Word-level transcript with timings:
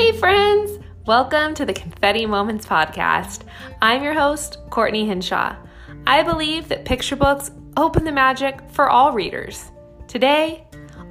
Hey, 0.00 0.12
friends! 0.12 0.78
Welcome 1.04 1.52
to 1.56 1.66
the 1.66 1.74
Confetti 1.74 2.24
Moments 2.24 2.64
podcast. 2.64 3.42
I'm 3.82 4.02
your 4.02 4.14
host, 4.14 4.56
Courtney 4.70 5.06
Hinshaw. 5.06 5.56
I 6.06 6.22
believe 6.22 6.68
that 6.68 6.86
picture 6.86 7.16
books 7.16 7.50
open 7.76 8.04
the 8.04 8.10
magic 8.10 8.62
for 8.70 8.88
all 8.88 9.12
readers. 9.12 9.70
Today, 10.08 10.66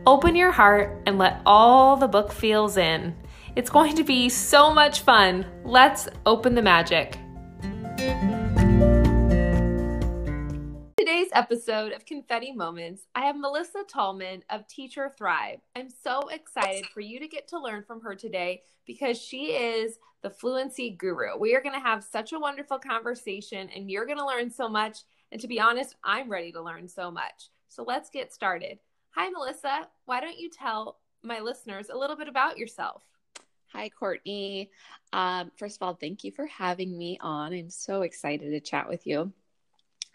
open 0.07 0.35
your 0.35 0.51
heart 0.51 1.03
and 1.05 1.19
let 1.19 1.39
all 1.45 1.97
the 1.97 2.07
book 2.07 2.31
feels 2.31 2.77
in. 2.77 3.15
It's 3.55 3.69
going 3.69 3.95
to 3.95 4.03
be 4.03 4.27
so 4.27 4.73
much 4.73 5.01
fun. 5.01 5.45
Let's 5.63 6.09
open 6.25 6.55
the 6.55 6.63
magic. 6.63 7.15
Today's 11.19 11.31
episode 11.33 11.91
of 11.91 12.05
Confetti 12.05 12.53
Moments, 12.53 13.05
I 13.13 13.25
have 13.25 13.35
Melissa 13.35 13.83
Tallman 13.85 14.41
of 14.49 14.65
Teacher 14.69 15.13
Thrive. 15.17 15.59
I'm 15.75 15.89
so 15.89 16.29
excited 16.29 16.85
for 16.93 17.01
you 17.01 17.19
to 17.19 17.27
get 17.27 17.45
to 17.49 17.59
learn 17.59 17.83
from 17.83 17.99
her 18.03 18.15
today 18.15 18.61
because 18.85 19.21
she 19.21 19.47
is 19.47 19.99
the 20.21 20.29
fluency 20.29 20.91
guru. 20.91 21.37
We 21.37 21.55
are 21.55 21.61
going 21.61 21.75
to 21.75 21.85
have 21.85 22.05
such 22.05 22.31
a 22.31 22.39
wonderful 22.39 22.79
conversation 22.79 23.67
and 23.75 23.91
you're 23.91 24.05
going 24.05 24.17
to 24.17 24.25
learn 24.25 24.49
so 24.49 24.69
much. 24.69 24.99
And 25.33 25.41
to 25.41 25.47
be 25.49 25.59
honest, 25.59 25.97
I'm 26.05 26.31
ready 26.31 26.53
to 26.53 26.61
learn 26.61 26.87
so 26.87 27.11
much. 27.11 27.49
So 27.67 27.83
let's 27.83 28.09
get 28.09 28.31
started. 28.31 28.79
Hi, 29.09 29.27
Melissa. 29.27 29.89
Why 30.05 30.21
don't 30.21 30.39
you 30.39 30.49
tell 30.49 30.99
my 31.21 31.41
listeners 31.41 31.89
a 31.89 31.97
little 31.97 32.15
bit 32.15 32.29
about 32.29 32.57
yourself? 32.57 33.03
Hi, 33.73 33.89
Courtney. 33.89 34.71
Um, 35.11 35.51
first 35.57 35.75
of 35.75 35.83
all, 35.85 35.95
thank 35.95 36.23
you 36.23 36.31
for 36.31 36.45
having 36.45 36.97
me 36.97 37.17
on. 37.19 37.51
I'm 37.51 37.69
so 37.69 38.03
excited 38.03 38.51
to 38.51 38.61
chat 38.61 38.87
with 38.87 39.05
you. 39.05 39.33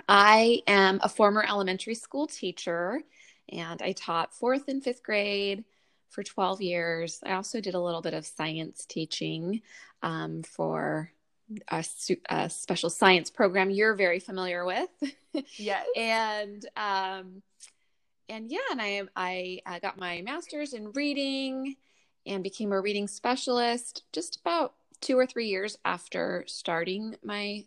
I 0.09 0.63
am 0.67 1.01
a 1.03 1.09
former 1.09 1.45
elementary 1.47 1.95
school 1.95 2.27
teacher 2.27 3.03
and 3.51 3.81
I 3.83 3.93
taught 3.93 4.35
fourth 4.35 4.69
and 4.69 4.83
fifth 4.83 5.03
grade 5.03 5.65
for 6.11 6.23
12 6.23 6.63
years. 6.63 7.21
I 7.25 7.33
also 7.33 7.61
did 7.61 7.75
a 7.75 7.81
little 7.81 8.03
bit 8.03 8.15
of 8.15 8.27
science 8.27 8.87
teaching 8.87 9.63
um, 10.03 10.43
for 10.43 11.11
a, 11.69 11.85
a, 12.31 12.49
special 12.49 12.91
science 12.91 13.31
program 13.31 13.71
you're 13.71 13.95
very 13.95 14.21
familiar 14.21 14.65
with. 14.65 14.89
Yes. 15.57 15.85
and 15.97 16.65
um, 16.77 17.43
and 18.29 18.51
yeah, 18.51 18.59
and 18.71 18.81
I 18.81 19.03
I, 19.17 19.61
I 19.67 19.79
got 19.81 19.99
my 19.99 20.23
master's 20.23 20.73
in 20.73 20.93
reading 20.93 21.77
and 22.27 22.43
became 22.43 22.73
a 22.73 22.81
reading 22.81 23.09
specialist 23.09 24.05
just 24.13 24.41
about 24.41 24.75
two 25.01 25.19
or 25.19 25.27
three 25.27 25.49
years 25.49 25.77
after 25.85 26.45
starting 26.47 27.17
my 27.23 27.65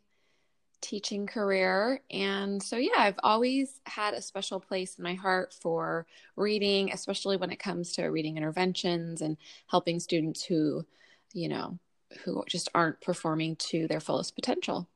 teaching 0.81 1.27
career. 1.27 2.01
And 2.11 2.61
so, 2.61 2.77
yeah, 2.77 2.97
I've 2.97 3.19
always 3.23 3.81
had 3.85 4.13
a 4.13 4.21
special 4.21 4.59
place 4.59 4.97
in 4.97 5.03
my 5.03 5.13
heart 5.15 5.53
for 5.53 6.05
reading, 6.35 6.91
especially 6.91 7.37
when 7.37 7.51
it 7.51 7.59
comes 7.59 7.93
to 7.93 8.05
reading 8.07 8.37
interventions 8.37 9.21
and 9.21 9.37
helping 9.67 9.99
students 9.99 10.43
who, 10.43 10.85
you 11.33 11.49
know, 11.49 11.77
who 12.23 12.43
just 12.47 12.69
aren't 12.73 13.01
performing 13.01 13.55
to 13.57 13.87
their 13.87 13.99
fullest 13.99 14.35
potential. 14.35 14.87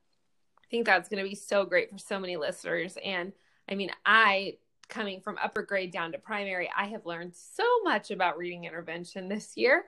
I 0.63 0.67
think 0.69 0.85
that's 0.85 1.09
going 1.09 1.23
to 1.23 1.29
be 1.29 1.35
so 1.35 1.65
great 1.65 1.91
for 1.91 1.97
so 1.97 2.19
many 2.19 2.37
listeners. 2.37 2.97
And 3.03 3.33
I 3.69 3.75
mean, 3.75 3.91
I, 4.05 4.57
coming 4.87 5.21
from 5.21 5.37
upper 5.41 5.63
grade 5.63 5.91
down 5.91 6.11
to 6.11 6.17
primary, 6.17 6.69
I 6.75 6.85
have 6.85 7.05
learned 7.05 7.35
so 7.35 7.63
much 7.83 8.11
about 8.11 8.37
reading 8.37 8.65
intervention 8.65 9.27
this 9.27 9.57
year. 9.57 9.85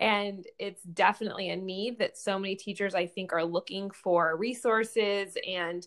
And 0.00 0.46
it's 0.58 0.82
definitely 0.82 1.50
a 1.50 1.56
need 1.56 1.98
that 1.98 2.18
so 2.18 2.38
many 2.38 2.54
teachers, 2.54 2.94
I 2.94 3.06
think, 3.06 3.32
are 3.32 3.44
looking 3.44 3.90
for 3.90 4.36
resources 4.36 5.36
and 5.46 5.86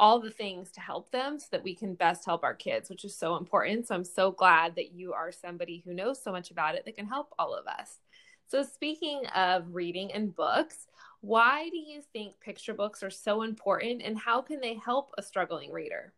all 0.00 0.20
the 0.20 0.30
things 0.30 0.70
to 0.72 0.80
help 0.80 1.10
them 1.10 1.38
so 1.38 1.46
that 1.50 1.64
we 1.64 1.74
can 1.74 1.94
best 1.94 2.24
help 2.24 2.44
our 2.44 2.54
kids, 2.54 2.88
which 2.88 3.04
is 3.04 3.16
so 3.16 3.36
important. 3.36 3.86
So 3.86 3.94
I'm 3.94 4.04
so 4.04 4.30
glad 4.30 4.76
that 4.76 4.92
you 4.92 5.12
are 5.12 5.32
somebody 5.32 5.82
who 5.84 5.92
knows 5.92 6.22
so 6.22 6.30
much 6.30 6.50
about 6.50 6.74
it 6.74 6.84
that 6.84 6.96
can 6.96 7.06
help 7.06 7.32
all 7.38 7.54
of 7.54 7.66
us. 7.66 7.98
So, 8.46 8.62
speaking 8.62 9.26
of 9.34 9.74
reading 9.74 10.10
and 10.12 10.34
books, 10.34 10.86
why 11.20 11.68
do 11.68 11.76
you 11.76 12.00
think 12.12 12.40
picture 12.40 12.72
books 12.72 13.02
are 13.02 13.10
so 13.10 13.42
important 13.42 14.02
and 14.02 14.16
how 14.16 14.40
can 14.40 14.60
they 14.60 14.74
help 14.74 15.10
a 15.18 15.22
struggling 15.22 15.70
reader? 15.72 16.14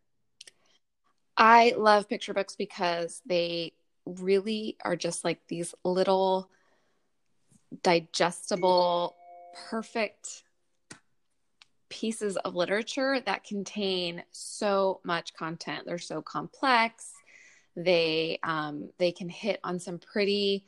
I 1.37 1.75
love 1.77 2.09
picture 2.09 2.34
books 2.34 2.55
because 2.55 3.22
they 3.27 3.72
really 4.05 4.77
are 4.84 4.95
just 4.95 5.25
like 5.25 5.41
these 5.49 5.75
little 5.84 6.50
digestible, 7.83 9.17
perfect 9.71 10.45
pieces 11.89 12.37
of 12.37 12.55
literature 12.55 13.21
that 13.27 13.45
contain 13.45 14.23
so 14.31 15.01
much 15.05 15.35
content. 15.35 15.85
They're 15.87 15.99
so 15.99 16.23
complex. 16.23 17.13
They 17.77 18.39
um, 18.43 18.91
they 18.99 19.13
can 19.13 19.29
hit 19.29 19.61
on 19.65 19.79
some 19.79 19.99
pretty, 19.99 20.65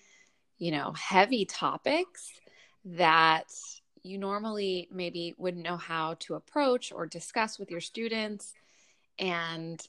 you 0.58 0.70
know, 0.70 0.92
heavy 0.92 1.44
topics 1.44 2.30
that 2.84 3.46
you 4.02 4.18
normally 4.18 4.88
maybe 4.90 5.34
wouldn't 5.38 5.64
know 5.64 5.76
how 5.76 6.14
to 6.20 6.34
approach 6.34 6.92
or 6.92 7.06
discuss 7.06 7.58
with 7.58 7.70
your 7.70 7.80
students. 7.80 8.52
And 9.18 9.80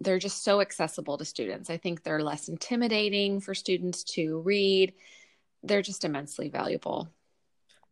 they're 0.00 0.18
just 0.18 0.44
so 0.44 0.60
accessible 0.60 1.18
to 1.18 1.24
students. 1.24 1.68
I 1.68 1.76
think 1.76 2.02
they're 2.02 2.22
less 2.22 2.48
intimidating 2.48 3.40
for 3.40 3.54
students 3.54 4.04
to 4.04 4.40
read 4.40 4.94
they're 5.64 5.82
just 5.82 6.04
immensely 6.04 6.48
valuable. 6.48 7.08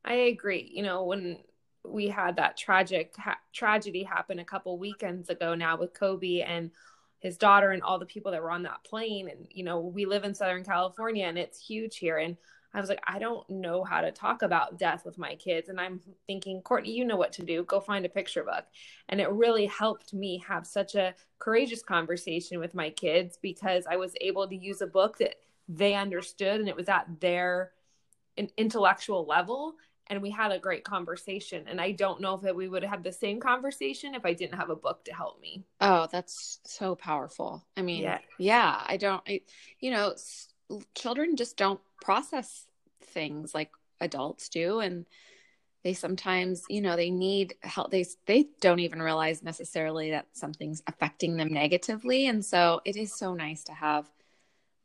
I 0.04 0.14
agree. 0.14 0.70
You 0.72 0.82
know, 0.82 1.04
when 1.04 1.38
we 1.84 2.08
had 2.08 2.36
that 2.36 2.56
tragic 2.56 3.14
ha- 3.16 3.38
tragedy 3.52 4.02
happen 4.02 4.38
a 4.38 4.44
couple 4.44 4.78
weekends 4.78 5.28
ago 5.28 5.54
now 5.54 5.76
with 5.76 5.94
Kobe 5.94 6.40
and 6.40 6.70
his 7.22 7.38
daughter 7.38 7.70
and 7.70 7.82
all 7.82 7.98
the 7.98 8.06
people 8.06 8.32
that 8.32 8.42
were 8.42 8.50
on 8.50 8.64
that 8.64 8.82
plane 8.84 9.28
and 9.28 9.46
you 9.50 9.64
know 9.64 9.80
we 9.80 10.04
live 10.04 10.24
in 10.24 10.34
southern 10.34 10.64
california 10.64 11.24
and 11.24 11.38
it's 11.38 11.64
huge 11.64 11.96
here 11.96 12.18
and 12.18 12.36
i 12.74 12.80
was 12.80 12.88
like 12.88 13.00
i 13.06 13.18
don't 13.18 13.48
know 13.48 13.84
how 13.84 14.00
to 14.00 14.10
talk 14.10 14.42
about 14.42 14.76
death 14.76 15.04
with 15.06 15.16
my 15.18 15.36
kids 15.36 15.68
and 15.68 15.80
i'm 15.80 16.00
thinking 16.26 16.60
courtney 16.62 16.90
you 16.90 17.04
know 17.04 17.16
what 17.16 17.32
to 17.32 17.44
do 17.44 17.62
go 17.64 17.78
find 17.80 18.04
a 18.04 18.08
picture 18.08 18.42
book 18.42 18.64
and 19.08 19.20
it 19.20 19.30
really 19.30 19.66
helped 19.66 20.12
me 20.12 20.42
have 20.46 20.66
such 20.66 20.96
a 20.96 21.14
courageous 21.38 21.82
conversation 21.82 22.58
with 22.58 22.74
my 22.74 22.90
kids 22.90 23.38
because 23.40 23.86
i 23.88 23.96
was 23.96 24.14
able 24.20 24.48
to 24.48 24.56
use 24.56 24.80
a 24.80 24.86
book 24.86 25.16
that 25.18 25.36
they 25.76 25.94
understood 25.94 26.60
and 26.60 26.68
it 26.68 26.76
was 26.76 26.88
at 26.88 27.06
their 27.20 27.72
intellectual 28.56 29.24
level. 29.26 29.74
And 30.08 30.20
we 30.20 30.30
had 30.30 30.52
a 30.52 30.58
great 30.58 30.84
conversation. 30.84 31.64
And 31.68 31.80
i 31.80 31.92
don't 31.92 32.20
know 32.20 32.34
if 32.34 32.54
we 32.54 32.68
would 32.68 32.82
have 32.82 32.90
had 32.90 33.04
the 33.04 33.12
same 33.12 33.40
conversation 33.40 34.14
if 34.14 34.24
i 34.24 34.32
didn't 34.32 34.58
have 34.58 34.70
a 34.70 34.76
book 34.76 35.04
to 35.04 35.14
help 35.14 35.40
me. 35.40 35.64
Oh 35.80 36.08
that's 36.10 36.60
so 36.64 36.94
powerful. 36.94 37.64
I 37.76 37.82
mean 37.82 38.02
yeah, 38.02 38.18
yeah 38.38 38.82
i 38.86 38.96
don't 38.96 39.22
I, 39.26 39.42
you 39.80 39.90
know 39.90 40.14
children 40.94 41.36
just 41.36 41.56
don't 41.56 41.80
process 42.00 42.66
things 43.02 43.54
like 43.54 43.70
adults 44.00 44.48
do. 44.48 44.80
And 44.80 45.06
they 45.84 45.94
sometimes 45.94 46.62
you 46.68 46.80
know 46.80 46.96
they 46.96 47.10
need 47.10 47.54
help. 47.62 47.90
They 47.90 48.04
they 48.26 48.48
don't 48.60 48.80
even 48.80 49.02
realize 49.02 49.42
necessarily 49.42 50.10
that 50.10 50.26
something's 50.32 50.82
affecting 50.86 51.36
them 51.36 51.52
negatively. 51.52 52.26
And 52.26 52.44
so 52.44 52.80
it 52.84 52.96
is 52.96 53.12
so 53.12 53.34
nice 53.34 53.64
to 53.64 53.72
have 53.72 54.10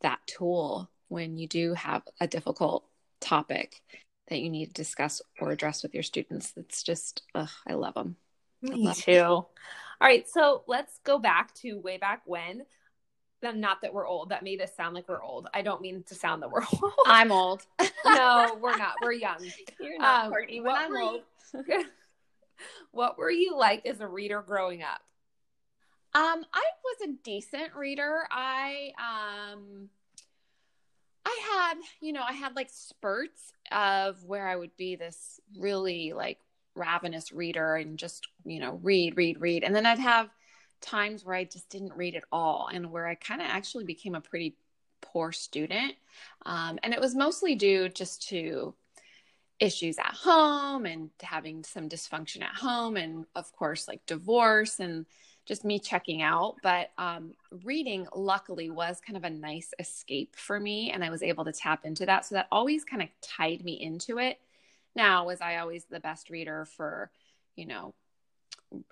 that 0.01 0.19
tool 0.27 0.89
when 1.09 1.37
you 1.37 1.47
do 1.47 1.73
have 1.73 2.03
a 2.19 2.27
difficult 2.27 2.85
topic 3.19 3.81
that 4.27 4.39
you 4.39 4.49
need 4.49 4.67
to 4.67 4.73
discuss 4.73 5.21
or 5.39 5.51
address 5.51 5.83
with 5.83 5.93
your 5.93 6.03
students. 6.03 6.53
It's 6.57 6.83
just, 6.83 7.23
ugh, 7.33 7.49
I 7.67 7.73
love 7.73 7.93
them. 7.93 8.17
Me 8.61 8.85
love 8.85 8.97
too. 8.97 9.13
Them. 9.13 9.29
All 9.29 9.47
right, 10.01 10.27
so 10.29 10.63
let's 10.67 10.99
go 11.03 11.17
back 11.17 11.53
to 11.55 11.79
way 11.79 11.97
back 11.97 12.21
when. 12.25 12.63
Not 13.41 13.81
that 13.81 13.93
we're 13.93 14.07
old. 14.07 14.29
That 14.29 14.43
made 14.43 14.61
us 14.61 14.75
sound 14.75 14.95
like 14.95 15.07
we're 15.07 15.23
old. 15.23 15.47
I 15.53 15.61
don't 15.61 15.81
mean 15.81 16.03
to 16.07 16.15
sound 16.15 16.41
that 16.41 16.51
we're 16.51 16.63
old. 16.81 16.93
I'm 17.05 17.31
old. 17.31 17.65
no, 18.05 18.57
we're 18.61 18.77
not. 18.77 18.95
We're 19.01 19.13
young. 19.13 19.45
You're 19.79 19.99
not, 19.99 20.25
um, 20.25 20.31
Courtney, 20.31 20.61
I'm 20.67 20.97
old. 20.97 21.21
what 22.91 23.17
were 23.17 23.31
you 23.31 23.55
like 23.55 23.85
as 23.85 24.01
a 24.01 24.07
reader 24.07 24.41
growing 24.41 24.81
up? 24.81 25.01
Um, 26.17 26.43
I 26.51 26.63
was 26.83 27.09
a 27.09 27.13
decent 27.23 27.75
reader. 27.75 28.27
I 28.31 28.91
um 28.97 29.89
I 31.23 31.39
had, 31.51 31.77
you 32.01 32.11
know, 32.11 32.23
I 32.27 32.33
had 32.33 32.55
like 32.55 32.69
spurts 32.71 33.53
of 33.71 34.23
where 34.23 34.47
I 34.47 34.55
would 34.55 34.75
be 34.77 34.95
this 34.95 35.39
really 35.59 36.13
like 36.13 36.39
ravenous 36.73 37.31
reader 37.31 37.75
and 37.75 37.99
just, 37.99 38.27
you 38.45 38.59
know, 38.59 38.79
read, 38.81 39.15
read, 39.15 39.39
read. 39.39 39.63
And 39.63 39.75
then 39.75 39.85
I'd 39.85 39.99
have 39.99 40.31
times 40.81 41.23
where 41.23 41.35
I 41.35 41.43
just 41.43 41.69
didn't 41.69 41.95
read 41.95 42.15
at 42.15 42.23
all 42.31 42.67
and 42.73 42.89
where 42.89 43.05
I 43.05 43.13
kind 43.13 43.39
of 43.39 43.47
actually 43.47 43.83
became 43.83 44.15
a 44.15 44.21
pretty 44.21 44.55
poor 45.01 45.31
student. 45.31 45.93
Um, 46.47 46.79
and 46.81 46.95
it 46.95 46.99
was 46.99 47.13
mostly 47.13 47.53
due 47.53 47.89
just 47.89 48.27
to 48.29 48.73
issues 49.59 49.97
at 49.97 50.13
home 50.13 50.85
and 50.85 51.09
having 51.21 51.63
some 51.63 51.89
dysfunction 51.89 52.43
at 52.43 52.55
home 52.55 52.95
and 52.95 53.25
of 53.35 53.51
course 53.53 53.87
like 53.87 54.05
divorce 54.05 54.79
and 54.79 55.05
just 55.47 55.63
me 55.63 55.79
checking 55.79 56.21
out. 56.21 56.57
But 56.61 56.91
um, 56.97 57.33
reading, 57.63 58.05
luckily, 58.13 58.69
was 58.69 58.99
kind 58.99 59.17
of 59.17 59.23
a 59.23 59.29
nice 59.29 59.73
escape 59.79 60.35
for 60.35 60.59
me. 60.59 60.91
And 60.91 61.03
I 61.03 61.09
was 61.09 61.23
able 61.23 61.45
to 61.45 61.53
tap 61.53 61.85
into 61.85 62.05
that. 62.05 62.25
So 62.25 62.35
that 62.35 62.47
always 62.51 62.83
kind 62.83 63.01
of 63.01 63.07
tied 63.21 63.63
me 63.63 63.73
into 63.73 64.19
it. 64.19 64.39
Now, 64.95 65.25
was 65.25 65.41
I 65.41 65.57
always 65.57 65.85
the 65.85 65.99
best 65.99 66.29
reader 66.29 66.65
for, 66.65 67.11
you 67.55 67.65
know, 67.65 67.93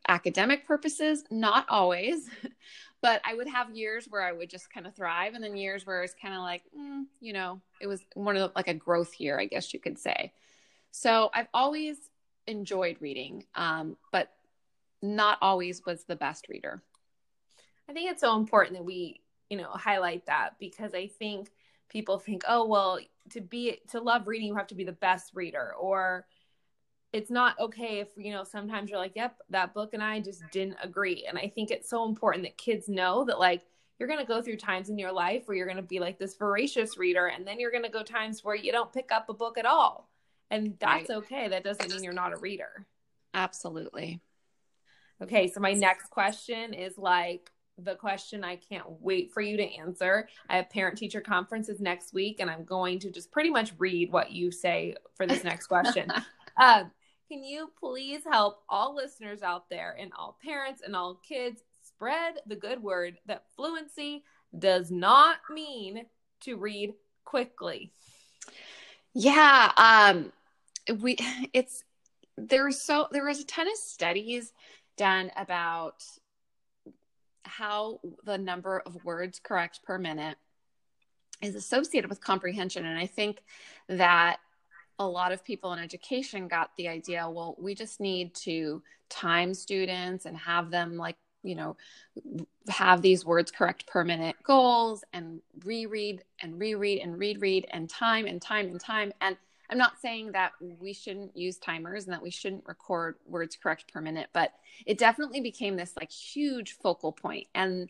academic 0.08 0.66
purposes, 0.66 1.26
not 1.30 1.66
always. 1.68 2.30
but 3.02 3.22
I 3.26 3.34
would 3.34 3.48
have 3.48 3.76
years 3.76 4.08
where 4.10 4.24
I 4.24 4.32
would 4.32 4.50
just 4.50 4.72
kind 4.72 4.88
of 4.88 4.96
thrive, 4.96 5.34
and 5.34 5.44
then 5.44 5.58
years 5.58 5.86
where 5.86 6.04
it's 6.04 6.16
kind 6.20 6.34
of 6.34 6.42
like, 6.42 6.64
mm, 6.78 7.04
you 7.20 7.34
know, 7.34 7.60
it 7.82 7.88
was 7.88 8.02
one 8.14 8.38
of 8.38 8.42
the, 8.42 8.52
like 8.56 8.70
a 8.70 8.74
growth 8.74 9.20
year, 9.20 9.38
I 9.40 9.46
guess 9.46 9.74
you 9.74 9.80
could 9.80 10.00
say. 10.00 10.32
So 10.98 11.30
I've 11.34 11.50
always 11.54 11.98
enjoyed 12.48 12.96
reading, 13.02 13.44
um, 13.54 13.98
but 14.14 14.32
not 15.02 15.38
always 15.42 15.86
was 15.86 16.06
the 16.06 16.16
best 16.16 16.48
reader. 16.48 16.82
I 17.90 17.92
think 17.92 18.10
it's 18.10 18.22
so 18.22 18.38
important 18.38 18.78
that 18.78 18.86
we, 18.86 19.20
you 19.50 19.58
know, 19.58 19.68
highlight 19.72 20.26
that 20.28 20.52
because 20.58 20.94
I 20.94 21.08
think 21.08 21.52
people 21.90 22.18
think, 22.18 22.44
oh, 22.48 22.66
well, 22.66 22.98
to 23.32 23.42
be 23.42 23.82
to 23.92 24.00
love 24.00 24.26
reading, 24.26 24.48
you 24.48 24.56
have 24.56 24.68
to 24.68 24.76
be 24.76 24.86
the 24.86 24.94
best 24.94 25.32
reader, 25.36 25.74
or 25.78 26.28
it's 27.12 27.30
not 27.30 27.60
okay 27.60 28.00
if 28.00 28.08
you 28.16 28.32
know 28.32 28.46
sometimes 28.46 28.90
you're 28.90 28.98
like, 28.98 29.18
yep, 29.18 29.36
that 29.50 29.74
book 29.74 29.94
and 29.94 30.02
I 30.02 30.22
just 30.22 30.44
didn't 30.54 30.78
agree. 30.82 31.26
And 31.28 31.38
I 31.38 31.50
think 31.50 31.72
it's 31.72 31.90
so 31.90 32.08
important 32.08 32.46
that 32.46 32.58
kids 32.58 32.88
know 32.88 33.26
that 33.26 33.38
like 33.38 33.64
you're 34.00 34.08
going 34.08 34.22
to 34.22 34.26
go 34.26 34.42
through 34.42 34.58
times 34.58 34.90
in 34.90 34.98
your 34.98 35.12
life 35.12 35.44
where 35.46 35.58
you're 35.58 35.68
going 35.68 35.76
to 35.76 35.84
be 35.84 36.00
like 36.00 36.18
this 36.20 36.38
voracious 36.38 36.98
reader 36.98 37.28
and 37.28 37.46
then 37.46 37.60
you're 37.60 37.72
going 37.72 37.84
to 37.84 37.90
go 37.90 38.02
times 38.02 38.46
where 38.46 38.56
you 38.56 38.72
don't 38.72 38.94
pick 38.94 39.12
up 39.12 39.28
a 39.28 39.34
book 39.34 39.58
at 39.58 39.66
all 39.66 40.10
and 40.56 40.76
that's 40.80 41.10
right. 41.10 41.18
okay 41.18 41.48
that 41.48 41.64
doesn't 41.64 41.92
mean 41.92 42.04
you're 42.04 42.14
not 42.14 42.34
a 42.34 42.38
reader 42.38 42.86
absolutely 43.34 44.22
okay 45.22 45.50
so 45.50 45.60
my 45.60 45.74
next 45.74 46.10
question 46.10 46.74
is 46.74 46.98
like 46.98 47.52
the 47.78 47.96
question 47.96 48.44
I 48.44 48.56
can't 48.56 48.86
wait 49.02 49.32
for 49.34 49.42
you 49.42 49.58
to 49.58 49.76
answer. 49.76 50.30
I 50.50 50.58
have 50.58 50.70
parent 50.70 50.98
teacher 50.98 51.22
conferences 51.22 51.80
next 51.80 52.14
week, 52.14 52.40
and 52.40 52.50
I'm 52.50 52.64
going 52.64 53.00
to 53.00 53.12
just 53.12 53.32
pretty 53.32 53.50
much 53.50 53.74
read 53.78 54.12
what 54.12 54.32
you 54.32 54.52
say 54.52 54.96
for 55.16 55.28
this 55.28 55.44
next 55.44 55.68
question. 55.68 56.12
uh, 56.58 56.84
can 57.30 57.44
you 57.44 57.72
please 57.80 58.22
help 58.30 58.64
all 58.70 58.96
listeners 58.96 59.42
out 59.42 59.70
there 59.70 59.96
and 60.00 60.12
all 60.18 60.38
parents 60.44 60.82
and 60.86 60.96
all 60.96 61.16
kids 61.16 61.62
spread 61.84 62.36
the 62.48 62.56
good 62.56 62.82
word 62.82 63.18
that 63.26 63.46
fluency 63.56 64.24
does 64.58 64.92
not 64.92 65.38
mean 65.50 66.06
to 66.42 66.56
read 66.56 66.94
quickly? 67.26 67.92
Yeah, 69.14 69.72
um, 69.78 70.32
we 71.00 71.18
it's 71.54 71.84
there's 72.38 72.82
so 72.82 73.08
there 73.12 73.26
was 73.26 73.40
a 73.40 73.46
ton 73.46 73.68
of 73.68 73.78
studies 73.78 74.54
done 74.98 75.32
about 75.38 76.04
how 77.44 78.00
the 78.24 78.38
number 78.38 78.82
of 78.86 79.04
words 79.06 79.40
correct 79.44 79.82
per 79.84 79.98
minute 79.98 80.38
is 81.42 81.56
associated 81.56 82.10
with 82.10 82.22
comprehension. 82.22 82.86
And 82.86 82.98
I 82.98 83.06
think 83.06 83.44
that 83.88 84.38
a 84.98 85.08
lot 85.08 85.32
of 85.32 85.44
people 85.44 85.74
in 85.74 85.80
education 85.80 86.48
got 86.48 86.72
the 86.78 86.88
idea 86.88 87.30
well, 87.30 87.56
we 87.60 87.76
just 87.76 88.00
need 88.00 88.34
to 88.34 88.82
time 89.10 89.54
students 89.54 90.26
and 90.26 90.38
have 90.38 90.72
them 90.72 90.98
like, 90.98 91.18
you 91.44 91.56
know, 91.56 91.78
have 92.70 93.02
these 93.02 93.26
words 93.26 93.52
correct 93.52 93.86
per 93.86 94.04
minute 94.04 94.36
goals 94.44 95.04
and 95.14 95.42
reread 95.64 96.24
and 96.42 96.60
reread 96.60 97.02
and 97.02 97.20
read 97.20 97.42
read 97.42 97.68
and 97.72 97.90
time 97.90 98.26
and 98.26 98.42
time 98.42 98.68
and 98.68 98.80
time. 98.80 99.12
And 99.22 99.38
I'm 99.70 99.78
not 99.78 100.00
saying 100.00 100.34
that 100.34 100.52
we 100.60 100.94
shouldn't 100.94 101.36
use 101.36 101.58
timers 101.58 102.06
and 102.06 102.14
that 102.14 102.22
we 102.22 102.30
shouldn't 102.30 102.68
record 102.68 103.16
words 103.26 103.58
correct 103.62 103.92
per 103.92 104.02
minute, 104.02 104.30
but 104.34 104.52
it 104.86 104.98
definitely 104.98 105.42
became 105.42 105.76
this 105.76 105.94
like 106.00 106.12
huge 106.12 106.74
focal 106.74 107.12
point. 107.12 107.48
And 107.56 107.90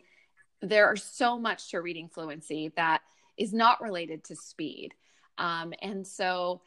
there 0.62 0.86
are 0.86 0.96
so 0.96 1.38
much 1.38 1.70
to 1.70 1.80
reading 1.80 2.08
fluency 2.08 2.72
that 2.76 3.02
is 3.36 3.52
not 3.52 3.82
related 3.82 4.24
to 4.24 4.36
speed. 4.36 4.94
Um, 5.38 5.74
and 5.82 6.06
so, 6.06 6.62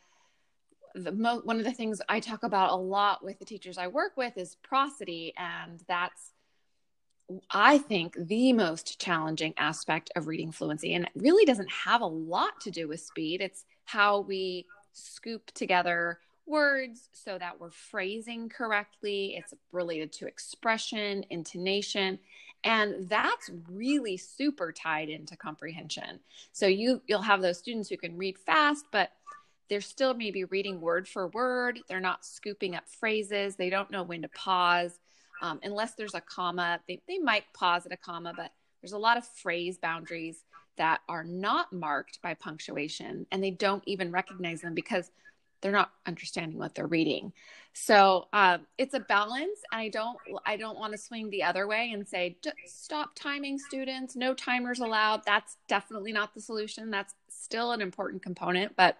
mo- 0.95 1.41
one 1.43 1.57
of 1.57 1.65
the 1.65 1.71
things 1.71 2.01
I 2.07 2.19
talk 2.19 2.43
about 2.43 2.71
a 2.71 2.75
lot 2.75 3.23
with 3.23 3.39
the 3.39 3.45
teachers 3.45 3.77
I 3.77 3.87
work 3.87 4.15
with 4.15 4.37
is 4.37 4.55
prosody, 4.63 5.33
and 5.37 5.83
that's 5.87 6.33
I 7.51 7.77
think 7.77 8.15
the 8.17 8.53
most 8.53 8.99
challenging 8.99 9.53
aspect 9.57 10.11
of 10.15 10.27
reading 10.27 10.51
fluency, 10.51 10.93
and 10.93 11.05
it 11.05 11.11
really 11.15 11.45
doesn't 11.45 11.71
have 11.71 12.01
a 12.01 12.07
lot 12.07 12.59
to 12.61 12.71
do 12.71 12.87
with 12.87 13.01
speed. 13.01 13.41
It's 13.41 13.65
how 13.85 14.21
we 14.21 14.65
scoop 14.93 15.51
together 15.51 16.19
words 16.45 17.09
so 17.13 17.37
that 17.37 17.59
we're 17.59 17.69
phrasing 17.69 18.49
correctly. 18.49 19.35
It's 19.37 19.53
related 19.71 20.11
to 20.13 20.27
expression, 20.27 21.23
intonation, 21.29 22.19
and 22.63 23.07
that's 23.07 23.49
really 23.69 24.17
super 24.17 24.71
tied 24.71 25.09
into 25.09 25.37
comprehension. 25.37 26.19
So 26.51 26.67
you 26.67 27.01
you'll 27.07 27.21
have 27.21 27.41
those 27.41 27.59
students 27.59 27.89
who 27.89 27.97
can 27.97 28.17
read 28.17 28.37
fast, 28.37 28.85
but 28.91 29.11
they're 29.69 29.81
still 29.81 30.13
maybe 30.13 30.43
reading 30.45 30.81
word 30.81 31.07
for 31.07 31.27
word. 31.27 31.79
They're 31.87 31.99
not 31.99 32.25
scooping 32.25 32.75
up 32.75 32.89
phrases. 32.89 33.55
They 33.55 33.69
don't 33.69 33.91
know 33.91 34.03
when 34.03 34.23
to 34.23 34.29
pause. 34.29 34.99
Um, 35.41 35.59
unless 35.63 35.93
there's 35.93 36.15
a 36.15 36.21
comma, 36.21 36.81
they, 36.87 36.99
they 37.07 37.19
might 37.19 37.45
pause 37.53 37.85
at 37.85 37.93
a 37.93 37.97
comma, 37.97 38.33
but 38.35 38.51
there's 38.81 38.91
a 38.91 38.97
lot 38.97 39.15
of 39.15 39.25
phrase 39.25 39.77
boundaries 39.77 40.43
that 40.79 41.01
are 41.07 41.25
not 41.25 41.71
marked 41.71 42.21
by 42.21 42.33
punctuation 42.33 43.27
and 43.31 43.43
they 43.43 43.51
don't 43.51 43.83
even 43.85 44.11
recognize 44.11 44.61
them 44.61 44.73
because 44.73 45.11
they're 45.61 45.73
not 45.73 45.91
understanding 46.07 46.57
what 46.57 46.73
they're 46.73 46.87
reading. 46.87 47.33
So 47.73 48.27
um, 48.31 48.65
it's 48.77 48.93
a 48.93 49.01
balance. 49.01 49.59
And 49.71 49.81
i 49.81 49.89
don't 49.89 50.17
i 50.45 50.55
don't 50.55 50.79
want 50.79 50.93
to 50.93 50.97
swing 50.97 51.29
the 51.29 51.43
other 51.43 51.67
way 51.67 51.91
and 51.93 52.07
say 52.07 52.37
stop 52.65 53.11
timing 53.13 53.59
students. 53.59 54.15
No 54.15 54.33
timers 54.33 54.79
allowed. 54.79 55.21
That's 55.25 55.57
definitely 55.67 56.13
not 56.13 56.33
the 56.33 56.41
solution. 56.41 56.89
That's 56.89 57.13
still 57.27 57.73
an 57.73 57.81
important 57.81 58.23
component 58.23 58.75
but 58.75 58.97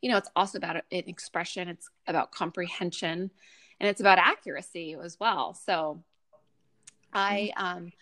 you 0.00 0.10
know 0.10 0.18
it's 0.18 0.30
also 0.36 0.58
about 0.58 0.76
an 0.76 0.84
expression. 0.90 1.66
It's 1.68 1.88
about 2.06 2.30
comprehension 2.30 3.30
and 3.80 3.88
it's 3.88 4.00
about 4.00 4.18
accuracy 4.18 4.96
as 5.02 5.18
well. 5.18 5.54
So 5.54 6.02
i 7.14 7.52
mm-hmm. 7.56 7.66
um 7.66 7.92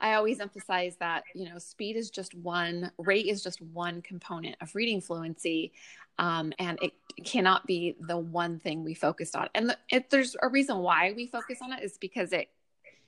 I 0.00 0.14
always 0.14 0.40
emphasize 0.40 0.96
that, 0.96 1.24
you 1.34 1.48
know, 1.48 1.58
speed 1.58 1.96
is 1.96 2.10
just 2.10 2.34
one, 2.34 2.90
rate 2.98 3.26
is 3.26 3.42
just 3.42 3.60
one 3.62 4.02
component 4.02 4.56
of 4.60 4.74
reading 4.74 5.00
fluency. 5.00 5.72
Um, 6.18 6.52
and 6.58 6.78
it 6.82 6.92
cannot 7.24 7.66
be 7.66 7.96
the 8.00 8.16
one 8.16 8.58
thing 8.58 8.84
we 8.84 8.94
focused 8.94 9.36
on. 9.36 9.48
And 9.54 9.70
the, 9.70 10.04
there's 10.10 10.36
a 10.40 10.48
reason 10.48 10.78
why 10.78 11.12
we 11.14 11.26
focus 11.26 11.58
on 11.62 11.72
it 11.72 11.82
is 11.82 11.98
because 11.98 12.32
it 12.32 12.48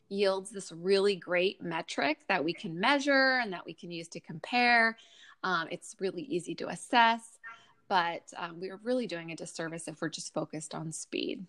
yields 0.08 0.50
this 0.50 0.72
really 0.72 1.16
great 1.16 1.62
metric 1.62 2.18
that 2.28 2.44
we 2.44 2.52
can 2.52 2.78
measure 2.78 3.38
and 3.42 3.52
that 3.52 3.66
we 3.66 3.74
can 3.74 3.90
use 3.90 4.08
to 4.08 4.20
compare. 4.20 4.96
Um, 5.44 5.68
it's 5.70 5.94
really 6.00 6.22
easy 6.22 6.54
to 6.56 6.68
assess, 6.68 7.38
but 7.88 8.22
um, 8.36 8.60
we're 8.60 8.80
really 8.82 9.06
doing 9.06 9.30
a 9.30 9.36
disservice 9.36 9.88
if 9.88 10.00
we're 10.00 10.08
just 10.08 10.32
focused 10.32 10.74
on 10.74 10.92
speed. 10.92 11.46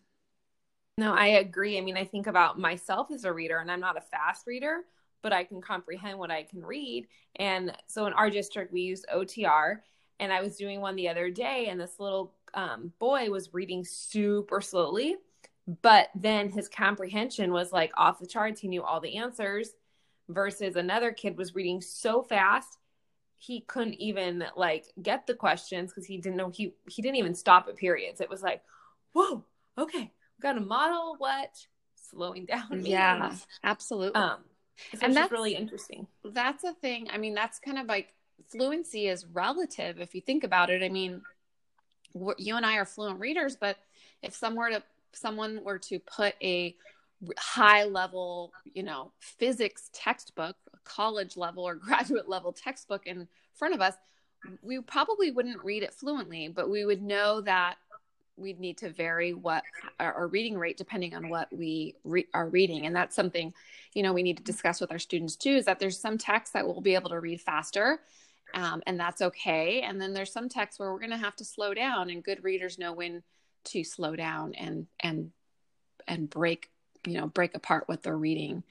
No, 0.98 1.14
I 1.14 1.28
agree. 1.28 1.78
I 1.78 1.82
mean, 1.82 1.96
I 1.96 2.04
think 2.04 2.28
about 2.28 2.60
myself 2.60 3.10
as 3.12 3.24
a 3.24 3.32
reader, 3.32 3.60
and 3.60 3.72
I'm 3.72 3.80
not 3.80 3.98
a 3.98 4.02
fast 4.02 4.46
reader, 4.46 4.82
but 5.22 5.34
I 5.34 5.44
can 5.44 5.62
comprehend 5.62 6.18
what 6.18 6.32
I 6.32 6.44
can 6.44 6.64
read. 6.64 7.08
And 7.36 7.76
so 7.88 8.06
in 8.06 8.14
our 8.14 8.30
district, 8.30 8.74
we 8.74 8.82
use 8.82 9.04
OTR. 9.14 9.78
And 10.20 10.34
I 10.34 10.42
was 10.42 10.58
doing 10.58 10.82
one 10.82 10.98
the 10.98 11.08
other 11.08 11.30
day, 11.30 11.68
and 11.70 11.80
this 11.80 11.98
little 11.98 12.34
um, 12.54 12.92
boy 13.00 13.30
was 13.30 13.54
reading 13.54 13.86
super 13.86 14.60
slowly, 14.60 15.16
but 15.82 16.10
then 16.14 16.50
his 16.50 16.68
comprehension 16.68 17.54
was 17.54 17.72
like 17.72 17.94
off 17.96 18.20
the 18.20 18.28
charts. 18.28 18.60
He 18.60 18.68
knew 18.68 18.84
all 18.84 19.00
the 19.00 19.16
answers, 19.16 19.70
versus 20.28 20.76
another 20.76 21.12
kid 21.12 21.38
was 21.38 21.56
reading 21.56 21.82
so 21.82 22.22
fast 22.22 22.78
he 23.40 23.62
couldn't 23.62 23.96
even 23.96 24.44
like 24.56 24.86
get 25.02 25.26
the 25.26 25.34
questions 25.34 25.92
because 25.92 26.06
he 26.06 26.18
didn't 26.18 26.36
know 26.36 26.50
he 26.50 26.74
he 26.90 27.02
didn't 27.02 27.16
even 27.16 27.34
stop 27.34 27.68
at 27.70 27.78
periods. 27.78 28.20
It 28.20 28.30
was 28.30 28.44
like, 28.44 28.62
whoa, 29.14 29.46
okay, 29.78 30.12
we 30.38 30.42
got 30.42 30.54
to 30.54 30.62
model 30.62 31.16
what 31.18 31.50
slowing 31.96 32.46
down. 32.46 32.68
Means. 32.70 32.88
Yeah, 32.88 33.34
absolutely. 33.64 34.22
Um, 34.22 34.40
and 35.02 35.16
that's 35.16 35.32
really 35.32 35.56
interesting. 35.56 36.08
That's 36.24 36.64
a 36.64 36.74
thing. 36.74 37.08
I 37.12 37.18
mean, 37.18 37.34
that's 37.34 37.60
kind 37.60 37.78
of 37.78 37.88
like 37.88 38.14
fluency 38.48 39.08
is 39.08 39.26
relative 39.26 40.00
if 40.00 40.16
you 40.16 40.22
think 40.22 40.44
about 40.44 40.70
it. 40.70 40.84
I 40.84 40.90
mean, 40.90 41.22
you 42.38 42.56
and 42.56 42.66
I 42.66 42.78
are 42.78 42.86
fluent 42.86 43.20
readers, 43.20 43.56
but 43.56 43.78
if 44.22 44.34
someone 44.34 44.66
were 44.66 44.80
to 44.80 44.84
someone 45.14 45.64
were 45.64 45.80
to 45.80 46.00
put 46.00 46.36
a 46.42 46.76
high 47.38 47.84
level, 47.84 48.54
you 48.74 48.84
know, 48.84 49.12
physics 49.20 49.90
textbook, 49.94 50.56
college 50.84 51.38
level 51.38 51.68
or 51.68 51.76
graduate 51.76 52.30
level 52.30 52.54
textbook 52.54 53.06
in 53.08 53.28
front 53.54 53.74
of 53.74 53.82
us, 53.82 53.96
we 54.62 54.80
probably 54.80 55.32
wouldn't 55.32 55.64
read 55.64 55.84
it 55.84 55.94
fluently, 55.94 56.48
but 56.48 56.70
we 56.70 56.86
would 56.86 57.02
know 57.02 57.42
that 57.42 57.76
we'd 58.40 58.60
need 58.60 58.78
to 58.80 58.90
vary 58.90 59.34
what 59.34 59.64
our, 60.00 60.28
reading 60.28 60.58
rate 60.58 60.78
depending 60.78 61.14
on 61.14 61.30
what 61.30 61.52
we 61.52 61.96
re- 62.04 62.28
are 62.34 62.50
reading. 62.50 62.86
And 62.86 62.96
that's 62.96 63.16
something 63.16 63.54
you 63.94 64.04
know 64.04 64.14
we 64.14 64.24
need 64.24 64.38
to 64.38 64.44
discuss 64.44 64.80
with 64.80 64.92
our 64.92 65.00
students 65.00 65.36
too 65.36 65.52
is 65.52 65.66
that 65.66 65.80
there's 65.80 66.00
some 66.00 66.18
texts 66.18 66.54
that 66.54 66.66
we'll 66.66 66.82
be 66.82 66.96
able 66.96 67.10
to 67.10 67.20
read 67.20 67.42
faster 67.42 68.00
um, 68.54 68.82
and 68.88 69.00
that's 69.00 69.22
okay. 69.22 69.82
And 69.82 70.02
then 70.02 70.14
there's 70.14 70.32
some 70.32 70.50
texts 70.50 70.80
where 70.80 70.92
we're 70.92 71.00
going 71.00 71.12
to 71.12 71.18
have 71.18 71.36
to 71.38 71.46
slow 71.46 71.74
down 71.74 72.10
and 72.10 72.24
good 72.24 72.44
readers 72.44 72.80
know 72.80 72.94
when 72.94 73.24
to 73.66 73.84
slow 73.84 74.16
down 74.16 74.54
and 74.56 74.88
and 75.02 75.32
and 76.08 76.30
break 76.30 76.70
you 77.06 77.14
know 77.14 77.28
break 77.28 77.56
apart 77.56 77.84
what 77.88 78.02
they're 78.02 78.18
reading 78.18 78.64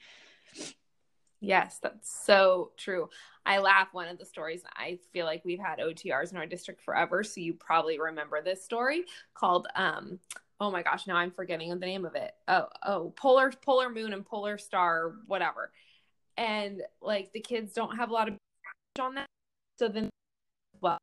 Yes, 1.41 1.79
that's 1.81 2.11
so 2.25 2.71
true. 2.77 3.09
I 3.45 3.59
laugh 3.59 3.89
one 3.93 4.07
of 4.09 4.17
the 4.17 4.25
stories. 4.25 4.61
I 4.75 4.99
feel 5.13 5.25
like 5.25 5.43
we've 5.45 5.59
had 5.59 5.79
OTRs 5.79 6.31
in 6.31 6.37
our 6.37 6.45
district 6.45 6.81
forever, 6.81 7.23
so 7.23 7.39
you 7.39 7.53
probably 7.53 7.99
remember 7.99 8.41
this 8.41 8.63
story 8.63 9.05
called 9.33 9.67
um, 9.75 10.19
oh 10.59 10.69
my 10.69 10.83
gosh, 10.83 11.07
now 11.07 11.15
I'm 11.15 11.31
forgetting 11.31 11.69
the 11.69 11.75
name 11.85 12.05
of 12.05 12.15
it. 12.15 12.33
Oh, 12.47 12.67
oh, 12.85 13.13
polar 13.15 13.51
polar 13.51 13.89
moon 13.89 14.13
and 14.13 14.25
polar 14.25 14.57
star, 14.57 15.13
whatever. 15.27 15.71
And 16.37 16.81
like 17.01 17.31
the 17.33 17.39
kids 17.41 17.73
don't 17.73 17.95
have 17.95 18.09
a 18.09 18.13
lot 18.13 18.27
of 18.27 18.35
on 18.99 19.15
that. 19.15 19.27
So 19.77 19.87
then 19.87 20.09
well 20.81 20.97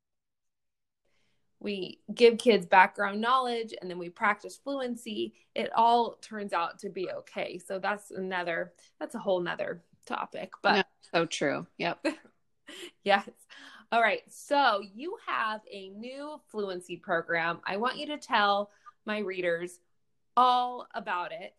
we 1.61 2.00
give 2.14 2.38
kids 2.38 2.66
background 2.66 3.21
knowledge 3.21 3.75
and 3.81 3.90
then 3.90 3.99
we 3.99 4.09
practice 4.11 4.57
fluency, 4.62 5.35
it 5.55 5.71
all 5.75 6.16
turns 6.21 6.52
out 6.52 6.78
to 6.81 6.90
be 6.90 7.11
okay. 7.11 7.59
So 7.59 7.78
that's 7.78 8.11
another 8.11 8.73
that's 9.00 9.14
a 9.14 9.19
whole 9.19 9.40
nother 9.40 9.83
topic. 10.06 10.52
But 10.62 10.76
no, 10.76 10.82
so 11.12 11.26
true. 11.26 11.66
Yep. 11.78 12.06
yes. 13.04 13.28
All 13.92 14.00
right. 14.00 14.22
So 14.28 14.82
you 14.94 15.16
have 15.26 15.60
a 15.70 15.90
new 15.90 16.40
fluency 16.50 16.96
program. 16.96 17.60
I 17.64 17.76
want 17.76 17.98
you 17.98 18.06
to 18.06 18.18
tell 18.18 18.70
my 19.04 19.18
readers 19.18 19.78
all 20.36 20.86
about 20.94 21.32
it. 21.32 21.54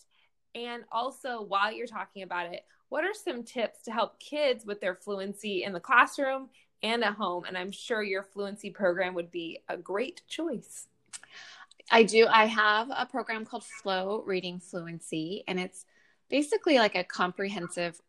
And 0.55 0.83
also, 0.91 1.41
while 1.41 1.71
you're 1.71 1.87
talking 1.87 2.23
about 2.23 2.53
it, 2.53 2.61
what 2.89 3.03
are 3.03 3.13
some 3.13 3.43
tips 3.43 3.81
to 3.83 3.91
help 3.91 4.19
kids 4.19 4.65
with 4.65 4.81
their 4.81 4.95
fluency 4.95 5.63
in 5.63 5.73
the 5.73 5.79
classroom 5.79 6.49
and 6.81 7.03
at 7.03 7.13
home? 7.13 7.43
And 7.45 7.57
I'm 7.57 7.71
sure 7.71 8.01
your 8.01 8.23
fluency 8.23 8.69
program 8.71 9.13
would 9.13 9.31
be 9.31 9.59
a 9.69 9.77
great 9.77 10.21
choice. 10.27 10.87
I 11.91 12.03
do. 12.03 12.27
I 12.27 12.45
have 12.45 12.89
a 12.89 13.05
program 13.05 13.45
called 13.45 13.63
Flow 13.63 14.23
Reading 14.25 14.59
Fluency, 14.59 15.43
and 15.47 15.59
it's 15.59 15.85
basically 16.29 16.77
like 16.77 16.95
a 16.95 17.03
comprehensive 17.03 18.01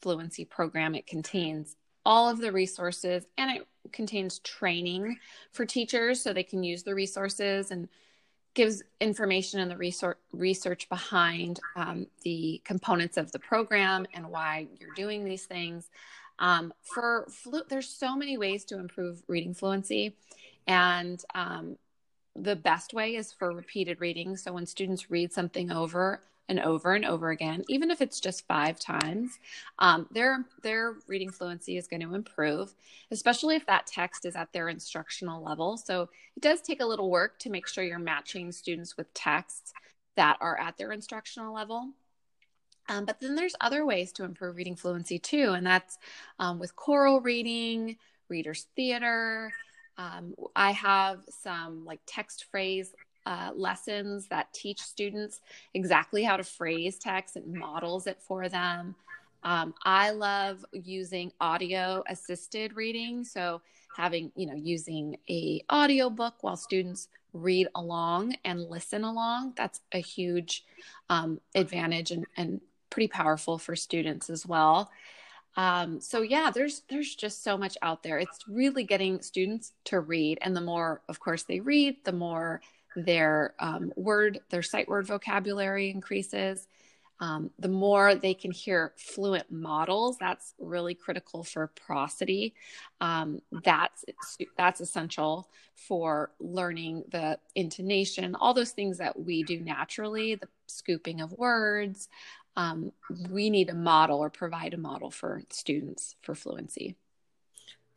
fluency 0.00 0.44
program. 0.44 0.94
It 0.94 1.06
contains 1.06 1.76
all 2.04 2.28
of 2.28 2.38
the 2.38 2.52
resources 2.52 3.26
and 3.36 3.50
it 3.50 3.66
contains 3.92 4.38
training 4.40 5.18
for 5.52 5.66
teachers 5.66 6.20
so 6.22 6.32
they 6.32 6.42
can 6.42 6.62
use 6.62 6.82
the 6.82 6.94
resources 6.94 7.70
and 7.70 7.88
gives 8.54 8.82
information 9.00 9.60
and 9.60 9.70
the 9.70 9.76
research 9.76 10.18
research 10.32 10.88
behind 10.88 11.60
um, 11.76 12.06
the 12.22 12.60
components 12.64 13.16
of 13.16 13.30
the 13.32 13.38
program 13.38 14.06
and 14.12 14.28
why 14.28 14.66
you're 14.80 14.94
doing 14.94 15.24
these 15.24 15.44
things. 15.44 15.88
Um, 16.38 16.72
for 16.82 17.26
flu- 17.30 17.62
there's 17.68 17.88
so 17.88 18.16
many 18.16 18.38
ways 18.38 18.64
to 18.66 18.78
improve 18.78 19.22
reading 19.28 19.54
fluency, 19.54 20.16
and 20.66 21.22
um, 21.34 21.76
the 22.34 22.56
best 22.56 22.94
way 22.94 23.16
is 23.16 23.32
for 23.32 23.52
repeated 23.52 24.00
reading. 24.00 24.36
So 24.36 24.52
when 24.52 24.66
students 24.66 25.10
read 25.10 25.32
something 25.32 25.70
over 25.70 26.22
and 26.50 26.58
over 26.60 26.94
and 26.94 27.04
over 27.06 27.30
again, 27.30 27.62
even 27.68 27.92
if 27.92 28.02
it's 28.02 28.18
just 28.18 28.46
five 28.48 28.78
times, 28.78 29.38
um, 29.78 30.08
their 30.10 30.44
their 30.62 30.96
reading 31.06 31.30
fluency 31.30 31.76
is 31.76 31.86
going 31.86 32.02
to 32.02 32.14
improve, 32.14 32.74
especially 33.12 33.54
if 33.54 33.64
that 33.66 33.86
text 33.86 34.26
is 34.26 34.34
at 34.34 34.52
their 34.52 34.68
instructional 34.68 35.42
level. 35.42 35.76
So 35.76 36.10
it 36.36 36.42
does 36.42 36.60
take 36.60 36.80
a 36.80 36.86
little 36.86 37.08
work 37.08 37.38
to 37.38 37.50
make 37.50 37.68
sure 37.68 37.84
you're 37.84 38.00
matching 38.00 38.50
students 38.50 38.96
with 38.96 39.14
texts 39.14 39.72
that 40.16 40.36
are 40.40 40.58
at 40.58 40.76
their 40.76 40.90
instructional 40.90 41.54
level. 41.54 41.90
Um, 42.88 43.04
but 43.04 43.20
then 43.20 43.36
there's 43.36 43.54
other 43.60 43.86
ways 43.86 44.10
to 44.12 44.24
improve 44.24 44.56
reading 44.56 44.74
fluency 44.74 45.20
too, 45.20 45.52
and 45.52 45.64
that's 45.64 45.98
um, 46.40 46.58
with 46.58 46.74
choral 46.74 47.20
reading, 47.20 47.96
readers 48.28 48.66
theater. 48.74 49.52
Um, 49.96 50.34
I 50.56 50.72
have 50.72 51.20
some 51.42 51.84
like 51.84 52.00
text 52.06 52.46
phrase 52.50 52.92
uh, 53.26 53.50
lessons 53.54 54.28
that 54.28 54.52
teach 54.52 54.80
students 54.80 55.40
exactly 55.74 56.22
how 56.22 56.36
to 56.36 56.44
phrase 56.44 56.98
text 56.98 57.36
and 57.36 57.52
models 57.52 58.06
it 58.06 58.20
for 58.20 58.48
them. 58.48 58.94
Um, 59.42 59.74
I 59.84 60.10
love 60.10 60.64
using 60.72 61.32
audio 61.40 62.02
assisted 62.08 62.76
reading. 62.76 63.24
So 63.24 63.62
having, 63.96 64.32
you 64.36 64.46
know, 64.46 64.54
using 64.54 65.16
a 65.28 65.62
audio 65.68 66.10
book 66.10 66.34
while 66.42 66.56
students 66.56 67.08
read 67.32 67.68
along 67.74 68.36
and 68.44 68.68
listen 68.68 69.04
along. 69.04 69.54
That's 69.56 69.80
a 69.92 69.98
huge 69.98 70.64
um, 71.08 71.40
advantage 71.54 72.10
and, 72.10 72.26
and 72.36 72.60
pretty 72.90 73.08
powerful 73.08 73.58
for 73.58 73.76
students 73.76 74.30
as 74.30 74.46
well. 74.46 74.90
Um, 75.56 76.00
so 76.00 76.22
yeah, 76.22 76.50
there's 76.54 76.82
there's 76.88 77.14
just 77.14 77.42
so 77.42 77.58
much 77.58 77.76
out 77.82 78.02
there. 78.02 78.18
It's 78.18 78.46
really 78.48 78.84
getting 78.84 79.20
students 79.20 79.72
to 79.86 80.00
read, 80.00 80.38
and 80.42 80.56
the 80.56 80.60
more, 80.60 81.02
of 81.08 81.18
course, 81.18 81.42
they 81.42 81.58
read, 81.58 81.96
the 82.04 82.12
more 82.12 82.60
their 82.96 83.54
um, 83.58 83.92
word, 83.96 84.40
their 84.50 84.62
sight 84.62 84.88
word 84.88 85.06
vocabulary 85.06 85.90
increases. 85.90 86.66
Um, 87.20 87.50
the 87.58 87.68
more 87.68 88.14
they 88.14 88.32
can 88.32 88.50
hear 88.50 88.94
fluent 88.96 89.50
models, 89.52 90.16
that's 90.18 90.54
really 90.58 90.94
critical 90.94 91.44
for 91.44 91.66
prosody. 91.66 92.54
Um, 93.02 93.42
that's 93.62 94.06
that's 94.56 94.80
essential 94.80 95.50
for 95.74 96.30
learning 96.40 97.04
the 97.10 97.38
intonation, 97.54 98.34
all 98.34 98.54
those 98.54 98.70
things 98.70 98.98
that 98.98 99.20
we 99.20 99.42
do 99.42 99.60
naturally, 99.60 100.34
the 100.34 100.48
scooping 100.66 101.20
of 101.20 101.32
words. 101.32 102.08
Um, 102.56 102.92
we 103.30 103.50
need 103.50 103.68
a 103.68 103.74
model 103.74 104.18
or 104.18 104.30
provide 104.30 104.72
a 104.72 104.78
model 104.78 105.10
for 105.10 105.42
students 105.50 106.16
for 106.22 106.34
fluency. 106.34 106.96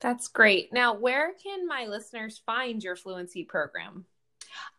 That's 0.01 0.27
great. 0.27 0.73
Now, 0.73 0.95
where 0.95 1.31
can 1.41 1.65
my 1.65 1.85
listeners 1.85 2.41
find 2.45 2.83
your 2.83 2.97
fluency 2.97 3.45
program? 3.45 4.05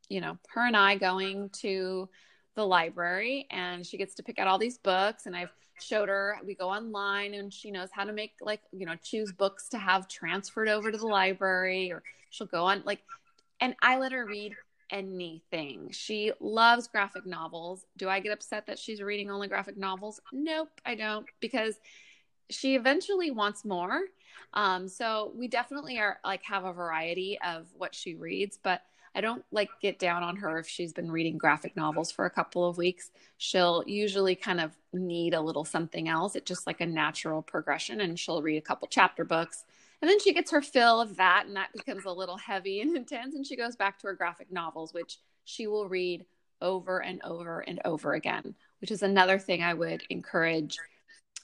you 0.09 0.19
know, 0.19 0.37
her 0.53 0.67
and 0.67 0.75
I 0.75 0.97
going 0.97 1.51
to 1.61 2.09
the 2.55 2.67
library 2.67 3.47
and 3.49 3.85
she 3.85 3.95
gets 3.95 4.15
to 4.15 4.23
pick 4.23 4.39
out 4.39 4.47
all 4.47 4.57
these 4.57 4.77
books. 4.77 5.25
And 5.25 5.37
I've 5.37 5.53
showed 5.81 6.09
her, 6.09 6.37
we 6.45 6.53
go 6.53 6.69
online 6.69 7.33
and 7.33 7.51
she 7.51 7.71
knows 7.71 7.87
how 7.93 8.03
to 8.03 8.11
make 8.11 8.33
like, 8.41 8.59
you 8.73 8.85
know, 8.85 8.95
choose 9.01 9.31
books 9.31 9.69
to 9.69 9.77
have 9.77 10.09
transferred 10.09 10.67
over 10.67 10.91
to 10.91 10.97
the 10.97 11.07
library 11.07 11.93
or 11.93 12.03
she'll 12.29 12.45
go 12.45 12.65
on 12.65 12.83
like, 12.85 12.99
and 13.61 13.73
I 13.81 13.99
let 13.99 14.11
her 14.11 14.25
read 14.25 14.53
anything. 14.93 15.89
She 15.91 16.31
loves 16.39 16.87
graphic 16.87 17.25
novels. 17.25 17.85
Do 17.97 18.07
I 18.07 18.19
get 18.19 18.31
upset 18.31 18.67
that 18.67 18.79
she's 18.79 19.01
reading 19.01 19.29
only 19.29 19.47
graphic 19.47 19.75
novels? 19.75 20.21
Nope, 20.31 20.69
I 20.85 20.95
don't, 20.95 21.25
because 21.41 21.75
she 22.49 22.75
eventually 22.75 23.31
wants 23.31 23.65
more. 23.65 24.01
Um, 24.53 24.87
so 24.87 25.33
we 25.35 25.47
definitely 25.47 25.97
are 25.97 26.19
like 26.23 26.43
have 26.43 26.63
a 26.63 26.71
variety 26.71 27.39
of 27.45 27.65
what 27.75 27.95
she 27.95 28.15
reads, 28.15 28.59
but 28.61 28.83
I 29.15 29.21
don't 29.21 29.43
like 29.51 29.69
get 29.81 29.99
down 29.99 30.23
on 30.23 30.37
her 30.37 30.57
if 30.59 30.67
she's 30.67 30.93
been 30.93 31.11
reading 31.11 31.37
graphic 31.37 31.75
novels 31.75 32.11
for 32.11 32.25
a 32.25 32.31
couple 32.31 32.67
of 32.67 32.77
weeks. 32.77 33.11
She'll 33.37 33.83
usually 33.85 34.35
kind 34.35 34.59
of 34.61 34.75
need 34.91 35.33
a 35.33 35.41
little 35.41 35.65
something 35.65 36.07
else. 36.07 36.35
It's 36.35 36.47
just 36.47 36.67
like 36.67 36.81
a 36.81 36.85
natural 36.85 37.41
progression, 37.41 38.01
and 38.01 38.19
she'll 38.19 38.41
read 38.41 38.57
a 38.57 38.61
couple 38.61 38.87
chapter 38.89 39.25
books 39.25 39.65
and 40.03 40.09
then 40.09 40.19
she 40.19 40.33
gets 40.33 40.51
her 40.51 40.61
fill 40.61 40.99
of 40.99 41.15
that, 41.15 41.45
and 41.47 41.55
that 41.55 41.71
becomes 41.71 42.03
a 42.03 42.11
little 42.11 42.35
heavy 42.35 42.81
and 42.81 42.93
intense. 42.97 43.35
And 43.35 43.47
she 43.47 43.55
goes 43.55 43.77
back 43.77 43.97
to 43.99 44.07
her 44.07 44.13
graphic 44.13 44.51
novels, 44.51 44.93
which 44.93 45.17
she 45.45 45.65
will 45.65 45.87
read 45.87 46.25
over 46.61 47.01
and 47.01 47.21
over 47.23 47.61
and 47.61 47.79
over 47.85 48.13
again. 48.13 48.53
which 48.81 48.91
is 48.91 49.01
another 49.01 49.39
thing 49.39 49.63
I 49.63 49.73
would 49.73 50.03
encourage 50.09 50.77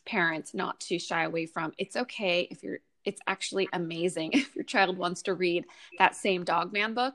parents 0.06 0.54
not 0.54 0.78
to 0.82 1.00
shy 1.00 1.24
away 1.24 1.46
from. 1.46 1.72
It's 1.78 1.96
okay 1.96 2.50
if 2.51 2.62
you're 2.62 2.80
it's 3.06 3.22
actually 3.28 3.70
amazing 3.72 4.32
if 4.34 4.54
your 4.58 4.66
child 4.66 4.98
wants 4.98 5.22
to 5.22 5.34
read 5.34 5.63
that 5.98 6.18
same 6.18 6.44
dog 6.44 6.74
man 6.74 6.94
book 6.94 7.13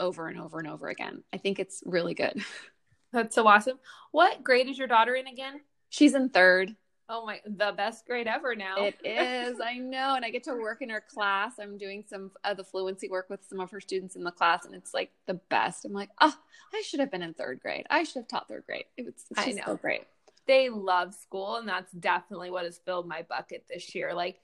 over 0.00 0.26
and 0.26 0.40
over 0.40 0.58
and 0.58 0.66
over 0.66 0.88
again. 0.88 1.22
I 1.32 1.36
think 1.36 1.60
it's 1.60 1.84
really 1.86 2.14
good. 2.14 2.42
That's 3.12 3.36
so 3.36 3.46
awesome. 3.46 3.78
What 4.10 4.42
grade 4.42 4.68
is 4.68 4.76
your 4.76 4.88
daughter 4.88 5.14
in 5.14 5.28
again? 5.28 5.60
She's 5.88 6.14
in 6.14 6.30
third. 6.30 6.74
Oh 7.08 7.26
my, 7.26 7.40
the 7.44 7.72
best 7.76 8.06
grade 8.06 8.26
ever 8.26 8.54
now. 8.54 8.76
It 8.78 8.96
is. 9.04 9.60
I 9.60 9.76
know. 9.76 10.14
And 10.14 10.24
I 10.24 10.30
get 10.30 10.44
to 10.44 10.54
work 10.54 10.80
in 10.80 10.88
her 10.88 11.02
class. 11.06 11.54
I'm 11.60 11.76
doing 11.76 12.04
some 12.08 12.30
of 12.44 12.56
the 12.56 12.64
fluency 12.64 13.08
work 13.08 13.28
with 13.28 13.44
some 13.46 13.60
of 13.60 13.70
her 13.70 13.80
students 13.80 14.16
in 14.16 14.24
the 14.24 14.30
class, 14.30 14.64
and 14.64 14.74
it's 14.74 14.94
like 14.94 15.10
the 15.26 15.34
best. 15.34 15.84
I'm 15.84 15.92
like, 15.92 16.10
oh, 16.20 16.34
I 16.72 16.82
should 16.82 17.00
have 17.00 17.10
been 17.10 17.22
in 17.22 17.34
third 17.34 17.60
grade. 17.60 17.86
I 17.90 18.04
should 18.04 18.20
have 18.20 18.28
taught 18.28 18.48
third 18.48 18.64
grade. 18.66 18.86
It 18.96 19.04
was, 19.04 19.14
I 19.36 19.52
know. 19.52 19.62
so 19.66 19.76
great. 19.76 20.04
They 20.46 20.70
love 20.70 21.14
school, 21.14 21.56
and 21.56 21.68
that's 21.68 21.92
definitely 21.92 22.50
what 22.50 22.64
has 22.64 22.80
filled 22.84 23.06
my 23.06 23.22
bucket 23.22 23.64
this 23.68 23.94
year. 23.94 24.14
Like, 24.14 24.40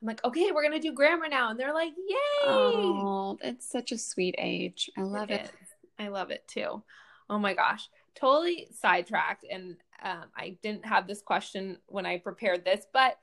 I'm 0.00 0.08
like, 0.08 0.24
okay, 0.24 0.50
we're 0.52 0.62
gonna 0.62 0.80
do 0.80 0.92
grammar 0.92 1.28
now, 1.28 1.50
and 1.50 1.58
they're 1.58 1.74
like, 1.74 1.92
yay! 1.96 2.46
Oh, 2.46 3.38
it's 3.42 3.70
such 3.70 3.90
a 3.90 3.98
sweet 3.98 4.34
age. 4.38 4.90
I 4.96 5.02
love 5.02 5.30
it. 5.30 5.42
it. 5.42 5.52
I 5.98 6.08
love 6.08 6.30
it 6.30 6.46
too. 6.46 6.82
Oh 7.30 7.38
my 7.38 7.54
gosh, 7.54 7.88
totally 8.14 8.68
sidetracked, 8.72 9.44
and 9.50 9.76
um, 10.04 10.24
I 10.36 10.56
didn't 10.62 10.86
have 10.86 11.06
this 11.06 11.22
question 11.22 11.78
when 11.86 12.06
I 12.06 12.18
prepared 12.18 12.64
this, 12.64 12.86
but 12.92 13.18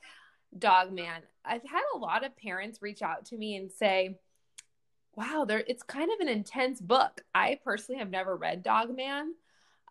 dog 0.58 0.92
man, 0.92 1.22
I've 1.46 1.64
had 1.64 1.84
a 1.94 1.98
lot 1.98 2.26
of 2.26 2.36
parents 2.36 2.82
reach 2.82 3.02
out 3.02 3.26
to 3.28 3.38
me 3.38 3.56
and 3.56 3.72
say, 3.72 4.20
"Wow, 5.16 5.46
there 5.48 5.64
it's 5.68 5.84
kind 5.84 6.12
of 6.12 6.20
an 6.20 6.28
intense 6.28 6.82
book." 6.82 7.22
I 7.34 7.60
personally 7.64 8.00
have 8.00 8.10
never 8.10 8.36
read 8.36 8.64
Dog 8.64 8.96
Man. 8.96 9.34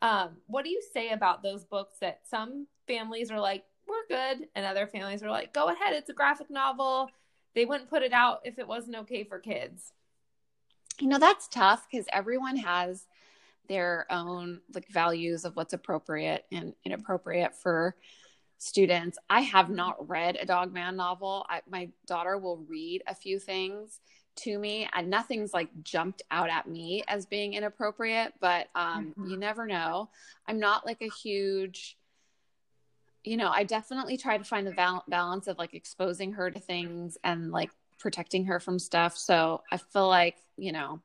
Um, 0.02 0.38
what 0.46 0.64
do 0.64 0.70
you 0.70 0.82
say 0.92 1.10
about 1.10 1.42
those 1.42 1.64
books 1.64 1.96
that 2.00 2.20
some 2.28 2.66
families 2.86 3.30
are 3.30 3.40
like, 3.40 3.64
we're 3.86 4.06
good. 4.08 4.48
And 4.54 4.64
other 4.64 4.86
families 4.86 5.22
are 5.22 5.30
like, 5.30 5.52
go 5.52 5.68
ahead, 5.68 5.94
it's 5.94 6.10
a 6.10 6.14
graphic 6.14 6.50
novel. 6.50 7.10
They 7.54 7.64
wouldn't 7.64 7.90
put 7.90 8.02
it 8.02 8.12
out 8.12 8.40
if 8.44 8.58
it 8.58 8.68
wasn't 8.68 8.96
okay 8.96 9.24
for 9.24 9.38
kids. 9.38 9.92
You 11.00 11.08
know, 11.08 11.18
that's 11.18 11.48
tough 11.48 11.86
because 11.90 12.06
everyone 12.12 12.56
has 12.56 13.06
their 13.70 14.04
own 14.10 14.60
like 14.74 14.88
values 14.88 15.46
of 15.46 15.56
what's 15.56 15.72
appropriate 15.72 16.44
and 16.52 16.74
inappropriate 16.84 17.54
for 17.54 17.96
students. 18.58 19.16
I 19.30 19.40
have 19.40 19.70
not 19.70 20.06
read 20.06 20.36
a 20.36 20.44
Dog 20.44 20.74
Man 20.74 20.96
novel. 20.96 21.46
I, 21.48 21.62
my 21.70 21.88
daughter 22.06 22.36
will 22.36 22.58
read 22.68 23.02
a 23.06 23.14
few 23.14 23.38
things 23.38 24.00
to 24.36 24.58
me 24.58 24.88
and 24.92 25.08
nothing's 25.08 25.54
like 25.54 25.68
jumped 25.82 26.22
out 26.30 26.50
at 26.50 26.68
me 26.68 27.02
as 27.08 27.26
being 27.26 27.54
inappropriate 27.54 28.32
but 28.40 28.68
um 28.76 29.06
mm-hmm. 29.06 29.28
you 29.28 29.36
never 29.36 29.66
know 29.66 30.08
i'm 30.46 30.60
not 30.60 30.86
like 30.86 31.02
a 31.02 31.10
huge 31.10 31.98
you 33.24 33.36
know, 33.36 33.50
I 33.50 33.64
definitely 33.64 34.16
try 34.16 34.38
to 34.38 34.44
find 34.44 34.66
the 34.66 34.72
val- 34.72 35.04
balance 35.08 35.46
of 35.46 35.58
like 35.58 35.74
exposing 35.74 36.32
her 36.32 36.50
to 36.50 36.60
things 36.60 37.18
and 37.22 37.50
like 37.50 37.70
protecting 37.98 38.46
her 38.46 38.60
from 38.60 38.78
stuff. 38.78 39.16
So 39.16 39.62
I 39.70 39.76
feel 39.76 40.08
like, 40.08 40.36
you 40.56 40.72
know, 40.72 41.00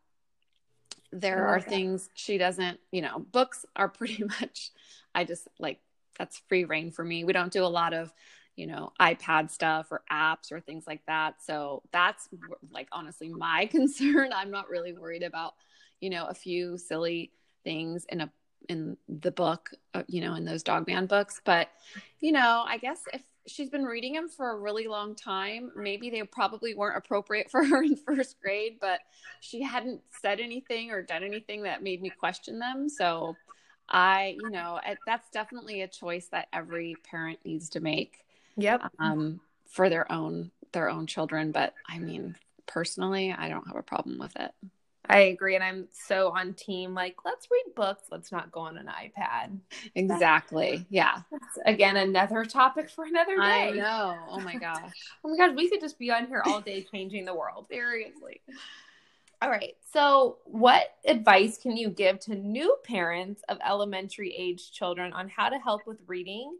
there 1.21 1.47
are 1.47 1.59
that. 1.59 1.69
things 1.69 2.09
she 2.13 2.37
doesn't, 2.37 2.79
you 2.91 3.01
know, 3.01 3.19
books 3.19 3.65
are 3.75 3.89
pretty 3.89 4.23
much, 4.23 4.71
I 5.13 5.23
just 5.23 5.47
like, 5.59 5.79
that's 6.17 6.41
free 6.47 6.65
rein 6.65 6.91
for 6.91 7.03
me. 7.03 7.23
We 7.23 7.33
don't 7.33 7.51
do 7.51 7.63
a 7.63 7.67
lot 7.67 7.93
of, 7.93 8.13
you 8.55 8.67
know, 8.67 8.91
iPad 8.99 9.49
stuff 9.49 9.87
or 9.91 10.01
apps 10.11 10.51
or 10.51 10.61
things 10.61 10.85
like 10.87 11.05
that. 11.07 11.43
So 11.43 11.83
that's 11.91 12.29
like 12.71 12.87
honestly 12.91 13.29
my 13.29 13.65
concern. 13.71 14.31
I'm 14.33 14.51
not 14.51 14.69
really 14.69 14.93
worried 14.93 15.23
about, 15.23 15.55
you 15.99 16.09
know, 16.09 16.25
a 16.25 16.33
few 16.33 16.77
silly 16.77 17.31
things 17.63 18.05
in 18.09 18.21
a 18.21 18.31
in 18.69 18.97
the 19.07 19.31
book, 19.31 19.71
uh, 19.93 20.03
you 20.07 20.21
know, 20.21 20.33
in 20.33 20.45
those 20.45 20.63
dog 20.63 20.87
man 20.87 21.05
books. 21.05 21.41
But, 21.43 21.69
you 22.19 22.31
know, 22.31 22.63
I 22.65 22.77
guess 22.77 23.01
if 23.13 23.21
she's 23.47 23.69
been 23.69 23.83
reading 23.83 24.13
them 24.13 24.29
for 24.29 24.51
a 24.51 24.59
really 24.59 24.87
long 24.87 25.15
time, 25.15 25.71
maybe 25.75 26.09
they 26.09 26.23
probably 26.23 26.73
weren't 26.73 26.97
appropriate 26.97 27.49
for 27.49 27.63
her 27.65 27.83
in 27.83 27.95
first 27.95 28.39
grade, 28.41 28.77
but 28.79 28.99
she 29.39 29.61
hadn't 29.61 30.01
said 30.21 30.39
anything 30.39 30.91
or 30.91 31.01
done 31.01 31.23
anything 31.23 31.63
that 31.63 31.83
made 31.83 32.01
me 32.01 32.09
question 32.09 32.59
them. 32.59 32.89
So 32.89 33.35
I, 33.87 34.37
you 34.41 34.49
know, 34.49 34.79
that's 35.05 35.29
definitely 35.29 35.81
a 35.81 35.87
choice 35.87 36.27
that 36.27 36.47
every 36.51 36.95
parent 37.09 37.39
needs 37.45 37.69
to 37.69 37.79
make. 37.79 38.25
Yep. 38.57 38.83
Um, 38.99 39.41
for 39.67 39.89
their 39.89 40.09
own 40.09 40.51
their 40.71 40.89
own 40.89 41.07
children, 41.07 41.51
but 41.51 41.73
I 41.89 41.99
mean, 41.99 42.35
personally, 42.65 43.33
I 43.37 43.49
don't 43.49 43.67
have 43.67 43.75
a 43.75 43.83
problem 43.83 44.17
with 44.17 44.35
it. 44.37 44.51
I 45.09 45.19
agree. 45.19 45.55
And 45.55 45.63
I'm 45.63 45.87
so 45.91 46.31
on 46.35 46.53
team, 46.53 46.93
like, 46.93 47.15
let's 47.25 47.47
read 47.51 47.75
books. 47.75 48.03
Let's 48.11 48.31
not 48.31 48.51
go 48.51 48.61
on 48.61 48.77
an 48.77 48.87
iPad. 48.87 49.57
Exactly. 49.95 50.85
Yeah. 50.89 51.21
That's, 51.31 51.59
again, 51.65 51.97
another 51.97 52.45
topic 52.45 52.89
for 52.89 53.05
another 53.05 53.35
day. 53.35 53.41
I 53.41 53.71
know. 53.71 54.19
Oh 54.29 54.41
my 54.41 54.55
gosh. 54.59 54.93
oh 55.23 55.29
my 55.29 55.37
gosh. 55.37 55.55
We 55.55 55.69
could 55.69 55.81
just 55.81 55.99
be 55.99 56.11
on 56.11 56.27
here 56.27 56.41
all 56.45 56.61
day 56.61 56.85
changing 56.91 57.25
the 57.25 57.35
world. 57.35 57.67
Seriously. 57.69 58.41
All 59.41 59.49
right. 59.49 59.75
So, 59.93 60.37
what 60.45 60.95
advice 61.05 61.57
can 61.57 61.77
you 61.77 61.89
give 61.89 62.19
to 62.21 62.35
new 62.35 62.77
parents 62.83 63.43
of 63.49 63.57
elementary 63.65 64.33
age 64.35 64.71
children 64.71 65.13
on 65.13 65.29
how 65.29 65.49
to 65.49 65.59
help 65.59 65.85
with 65.85 65.99
reading 66.07 66.57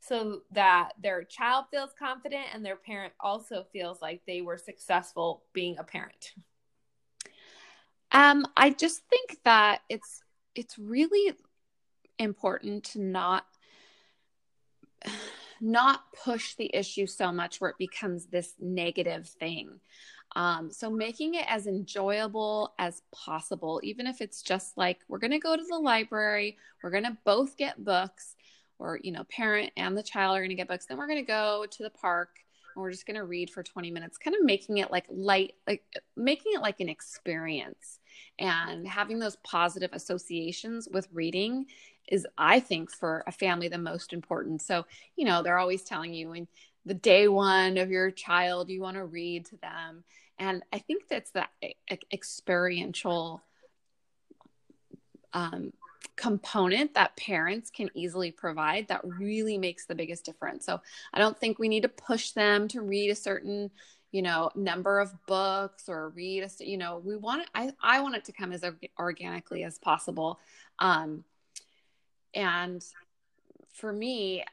so 0.00 0.40
that 0.52 0.92
their 1.02 1.24
child 1.24 1.66
feels 1.70 1.90
confident 1.98 2.46
and 2.54 2.64
their 2.64 2.76
parent 2.76 3.12
also 3.20 3.66
feels 3.72 4.00
like 4.00 4.22
they 4.26 4.40
were 4.40 4.56
successful 4.56 5.42
being 5.52 5.78
a 5.78 5.84
parent? 5.84 6.32
Um, 8.12 8.46
I 8.56 8.70
just 8.70 9.02
think 9.08 9.38
that 9.44 9.80
it's 9.88 10.22
it's 10.54 10.78
really 10.78 11.34
important 12.18 12.84
to 12.84 13.00
not 13.00 13.44
not 15.60 16.04
push 16.24 16.54
the 16.54 16.70
issue 16.74 17.06
so 17.06 17.30
much 17.32 17.60
where 17.60 17.70
it 17.70 17.78
becomes 17.78 18.26
this 18.26 18.54
negative 18.58 19.28
thing. 19.28 19.80
Um, 20.36 20.70
so 20.70 20.90
making 20.90 21.34
it 21.34 21.44
as 21.48 21.66
enjoyable 21.66 22.72
as 22.78 23.02
possible, 23.12 23.80
even 23.82 24.06
if 24.06 24.20
it's 24.20 24.42
just 24.42 24.76
like 24.76 25.00
we're 25.08 25.18
going 25.18 25.32
to 25.32 25.38
go 25.38 25.56
to 25.56 25.64
the 25.68 25.78
library, 25.78 26.56
we're 26.82 26.90
going 26.90 27.04
to 27.04 27.18
both 27.24 27.56
get 27.56 27.84
books, 27.84 28.36
or 28.78 28.98
you 29.02 29.12
know, 29.12 29.24
parent 29.24 29.72
and 29.76 29.96
the 29.96 30.02
child 30.02 30.36
are 30.36 30.40
going 30.40 30.50
to 30.50 30.56
get 30.56 30.68
books. 30.68 30.86
Then 30.86 30.98
we're 30.98 31.08
going 31.08 31.18
to 31.18 31.26
go 31.26 31.66
to 31.70 31.82
the 31.82 31.90
park 31.90 32.30
and 32.74 32.82
we're 32.82 32.92
just 32.92 33.06
going 33.06 33.16
to 33.16 33.24
read 33.24 33.50
for 33.50 33.62
20 33.62 33.90
minutes. 33.90 34.18
Kind 34.18 34.36
of 34.36 34.44
making 34.44 34.78
it 34.78 34.90
like 34.90 35.04
light, 35.10 35.54
like 35.66 35.82
making 36.16 36.52
it 36.54 36.62
like 36.62 36.80
an 36.80 36.88
experience 36.88 37.99
and 38.38 38.86
having 38.86 39.18
those 39.18 39.36
positive 39.36 39.90
associations 39.92 40.88
with 40.90 41.08
reading 41.12 41.66
is 42.08 42.26
i 42.36 42.58
think 42.60 42.90
for 42.90 43.22
a 43.26 43.32
family 43.32 43.68
the 43.68 43.78
most 43.78 44.12
important. 44.12 44.62
So 44.62 44.84
you 45.16 45.24
know 45.24 45.42
they're 45.42 45.58
always 45.58 45.82
telling 45.82 46.12
you 46.12 46.32
in 46.32 46.48
the 46.86 46.94
day 46.94 47.28
one 47.28 47.76
of 47.76 47.90
your 47.90 48.10
child 48.10 48.70
you 48.70 48.80
want 48.80 48.96
to 48.96 49.04
read 49.04 49.46
to 49.46 49.56
them. 49.58 50.04
And 50.38 50.62
i 50.72 50.78
think 50.78 51.08
that's 51.08 51.30
that 51.32 51.50
experiential 52.12 53.42
um, 55.32 55.72
component 56.16 56.94
that 56.94 57.16
parents 57.16 57.70
can 57.70 57.88
easily 57.94 58.32
provide 58.32 58.88
that 58.88 59.00
really 59.04 59.56
makes 59.56 59.86
the 59.86 59.94
biggest 59.94 60.24
difference. 60.24 60.66
So 60.66 60.80
i 61.12 61.18
don't 61.18 61.38
think 61.38 61.58
we 61.58 61.68
need 61.68 61.82
to 61.82 61.88
push 61.88 62.30
them 62.30 62.68
to 62.68 62.80
read 62.80 63.10
a 63.10 63.14
certain 63.14 63.70
you 64.12 64.22
know 64.22 64.50
number 64.54 64.98
of 64.98 65.14
books 65.26 65.88
or 65.88 66.08
read 66.10 66.42
a 66.42 66.64
you 66.64 66.76
know 66.76 67.00
we 67.04 67.16
want 67.16 67.42
it 67.42 67.48
i 67.54 67.72
i 67.82 68.00
want 68.00 68.14
it 68.14 68.24
to 68.24 68.32
come 68.32 68.52
as 68.52 68.64
organically 68.98 69.64
as 69.64 69.78
possible 69.78 70.38
um 70.80 71.24
and 72.34 72.84
for 73.72 73.92
me 73.92 74.44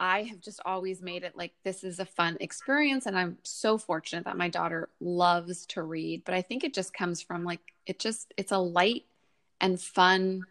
i 0.00 0.22
have 0.22 0.40
just 0.40 0.60
always 0.64 1.02
made 1.02 1.22
it 1.22 1.36
like 1.36 1.52
this 1.64 1.84
is 1.84 2.00
a 2.00 2.04
fun 2.04 2.36
experience 2.40 3.06
and 3.06 3.18
i'm 3.18 3.36
so 3.42 3.76
fortunate 3.76 4.24
that 4.24 4.36
my 4.36 4.48
daughter 4.48 4.88
loves 5.00 5.66
to 5.66 5.82
read 5.82 6.22
but 6.24 6.34
i 6.34 6.42
think 6.42 6.64
it 6.64 6.74
just 6.74 6.94
comes 6.94 7.20
from 7.20 7.44
like 7.44 7.60
it 7.86 7.98
just 7.98 8.32
it's 8.36 8.52
a 8.52 8.58
light 8.58 9.04
and 9.60 9.80
fun 9.80 10.42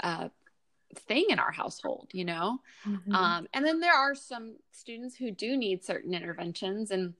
uh 0.00 0.28
thing 1.06 1.24
in 1.30 1.38
our 1.38 1.50
household 1.50 2.08
you 2.12 2.24
know 2.24 2.58
mm-hmm. 2.86 3.14
um, 3.14 3.46
and 3.54 3.64
then 3.64 3.80
there 3.80 3.94
are 3.94 4.14
some 4.14 4.56
students 4.72 5.16
who 5.16 5.30
do 5.30 5.56
need 5.56 5.82
certain 5.82 6.12
interventions 6.12 6.90
and 6.90 7.14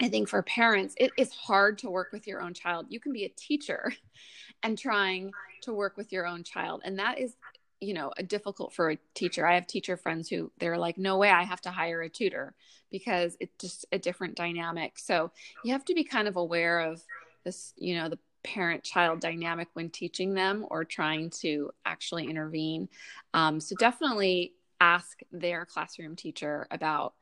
I 0.00 0.08
think 0.08 0.28
for 0.28 0.42
parents, 0.42 0.94
it 0.98 1.12
is 1.16 1.32
hard 1.32 1.78
to 1.78 1.90
work 1.90 2.12
with 2.12 2.26
your 2.26 2.40
own 2.40 2.54
child. 2.54 2.86
You 2.88 3.00
can 3.00 3.12
be 3.12 3.24
a 3.24 3.28
teacher 3.28 3.92
and 4.62 4.78
trying 4.78 5.32
to 5.62 5.72
work 5.72 5.96
with 5.96 6.12
your 6.12 6.26
own 6.26 6.44
child. 6.44 6.82
And 6.84 6.98
that 6.98 7.18
is, 7.18 7.36
you 7.80 7.94
know, 7.94 8.12
difficult 8.26 8.72
for 8.72 8.90
a 8.90 8.98
teacher. 9.14 9.46
I 9.46 9.54
have 9.54 9.66
teacher 9.66 9.96
friends 9.96 10.28
who 10.28 10.50
they're 10.58 10.78
like, 10.78 10.98
no 10.98 11.18
way, 11.18 11.30
I 11.30 11.42
have 11.44 11.60
to 11.62 11.70
hire 11.70 12.02
a 12.02 12.08
tutor 12.08 12.54
because 12.90 13.36
it's 13.38 13.52
just 13.60 13.86
a 13.92 13.98
different 13.98 14.34
dynamic. 14.34 14.98
So 14.98 15.30
you 15.64 15.72
have 15.72 15.84
to 15.86 15.94
be 15.94 16.04
kind 16.04 16.26
of 16.26 16.36
aware 16.36 16.80
of 16.80 17.02
this, 17.44 17.72
you 17.76 17.96
know, 17.96 18.08
the 18.08 18.18
parent 18.44 18.82
child 18.82 19.20
dynamic 19.20 19.68
when 19.74 19.90
teaching 19.90 20.34
them 20.34 20.66
or 20.70 20.84
trying 20.84 21.30
to 21.30 21.70
actually 21.84 22.28
intervene. 22.28 22.88
Um, 23.34 23.60
so 23.60 23.76
definitely 23.76 24.54
ask 24.80 25.20
their 25.30 25.64
classroom 25.64 26.16
teacher 26.16 26.66
about 26.70 27.14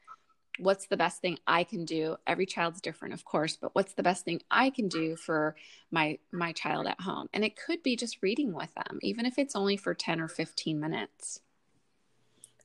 what's 0.59 0.87
the 0.87 0.97
best 0.97 1.21
thing 1.21 1.39
I 1.47 1.65
can 1.65 1.85
do? 1.85 2.17
Every 2.27 2.47
child's 2.47 2.81
different, 2.81 3.15
of 3.15 3.25
course, 3.25 3.57
but 3.57 3.75
what's 3.75 3.95
the 3.95 4.03
best 4.03 4.25
thing 4.25 4.43
I 4.51 4.71
can 4.71 4.89
do 4.89 5.17
for 5.17 5.57
my 5.91 6.19
my 6.33 6.53
child 6.53 6.87
at 6.87 7.01
home? 7.01 7.29
And 7.33 7.45
it 7.45 7.57
could 7.57 7.83
be 7.83 7.97
just 7.97 8.23
reading 8.23 8.53
with 8.53 8.73
them, 8.75 8.99
even 9.03 9.27
if 9.27 9.39
it's 9.39 9.57
only 9.57 9.77
for 9.77 9.95
10 9.95 10.21
or 10.21 10.29
15 10.29 10.81
minutes. 10.81 11.41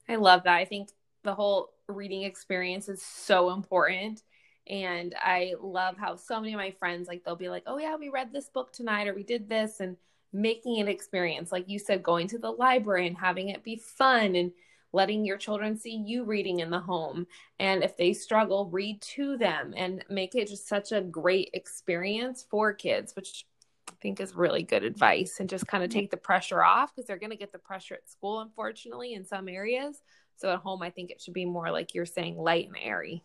I 0.07 0.15
love 0.15 0.43
that. 0.43 0.55
I 0.55 0.65
think 0.65 0.89
the 1.23 1.35
whole 1.35 1.71
reading 1.87 2.23
experience 2.23 2.89
is 2.89 3.01
so 3.01 3.51
important. 3.51 4.23
And 4.67 5.13
I 5.21 5.53
love 5.61 5.97
how 5.97 6.15
so 6.15 6.39
many 6.39 6.53
of 6.53 6.57
my 6.57 6.71
friends 6.71 7.07
like 7.07 7.23
they'll 7.23 7.35
be 7.35 7.49
like, 7.49 7.63
"Oh 7.67 7.77
yeah, 7.77 7.95
we 7.95 8.09
read 8.09 8.33
this 8.33 8.49
book 8.49 8.71
tonight 8.71 9.07
or 9.07 9.13
we 9.13 9.23
did 9.23 9.47
this." 9.47 9.79
And 9.79 9.97
making 10.35 10.81
an 10.81 10.87
experience 10.89 11.49
like 11.49 11.69
you 11.69 11.79
said 11.79 12.03
going 12.03 12.27
to 12.27 12.37
the 12.37 12.51
library 12.51 13.07
and 13.07 13.17
having 13.17 13.47
it 13.47 13.63
be 13.63 13.77
fun 13.77 14.35
and 14.35 14.51
letting 14.95 15.25
your 15.25 15.37
children 15.37 15.77
see 15.77 16.01
you 16.05 16.23
reading 16.23 16.61
in 16.61 16.69
the 16.69 16.79
home. 16.79 17.27
And 17.59 17.83
if 17.83 17.97
they 17.97 18.13
struggle, 18.13 18.69
read 18.71 19.01
to 19.01 19.37
them 19.37 19.73
and 19.75 20.03
make 20.09 20.33
it 20.35 20.47
just 20.47 20.67
such 20.67 20.93
a 20.93 21.01
great 21.01 21.49
experience 21.53 22.45
for 22.49 22.73
kids, 22.73 23.13
which 23.13 23.45
I 23.89 23.93
think 24.01 24.21
is 24.21 24.35
really 24.35 24.63
good 24.63 24.83
advice. 24.83 25.39
And 25.39 25.49
just 25.49 25.67
kind 25.67 25.83
of 25.83 25.89
take 25.89 26.11
the 26.11 26.17
pressure 26.17 26.63
off 26.63 26.95
because 26.95 27.05
they're 27.07 27.19
going 27.19 27.31
to 27.31 27.35
get 27.35 27.51
the 27.51 27.59
pressure 27.59 27.95
at 27.95 28.09
school, 28.09 28.39
unfortunately, 28.39 29.13
in 29.13 29.25
some 29.25 29.49
areas. 29.49 30.01
So 30.37 30.49
at 30.49 30.59
home, 30.59 30.81
I 30.81 30.89
think 30.89 31.11
it 31.11 31.21
should 31.21 31.33
be 31.33 31.45
more 31.45 31.71
like 31.71 31.93
you're 31.93 32.05
saying, 32.05 32.37
light 32.37 32.67
and 32.67 32.77
airy. 32.81 33.21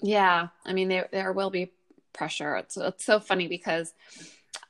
Yeah. 0.00 0.48
I 0.64 0.72
mean, 0.72 0.88
there, 0.88 1.08
there 1.10 1.32
will 1.32 1.50
be 1.50 1.72
pressure. 2.12 2.56
It's, 2.56 2.76
it's 2.76 3.04
so 3.04 3.18
funny 3.18 3.48
because 3.48 3.92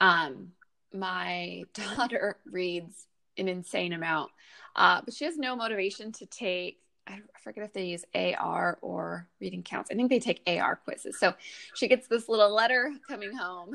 um, 0.01 0.53
my 0.95 1.65
daughter 1.75 2.39
reads 2.51 3.08
an 3.39 3.49
insane 3.49 3.93
amount 3.93 4.31
uh, 4.77 5.01
but 5.05 5.15
she 5.15 5.25
has 5.25 5.37
no 5.37 5.57
motivation 5.57 6.13
to 6.13 6.27
take 6.27 6.79
I 7.09 7.21
forget 7.43 7.65
if 7.65 7.73
they 7.73 7.87
use 7.87 8.05
AR 8.15 8.79
or 8.83 9.27
reading 9.41 9.63
counts. 9.63 9.91
I 9.91 9.95
think 9.95 10.11
they 10.11 10.19
take 10.19 10.43
AR 10.47 10.77
quizzes. 10.77 11.19
So 11.19 11.33
she 11.75 11.89
gets 11.89 12.07
this 12.07 12.29
little 12.29 12.55
letter 12.55 12.93
coming 13.09 13.35
home 13.35 13.75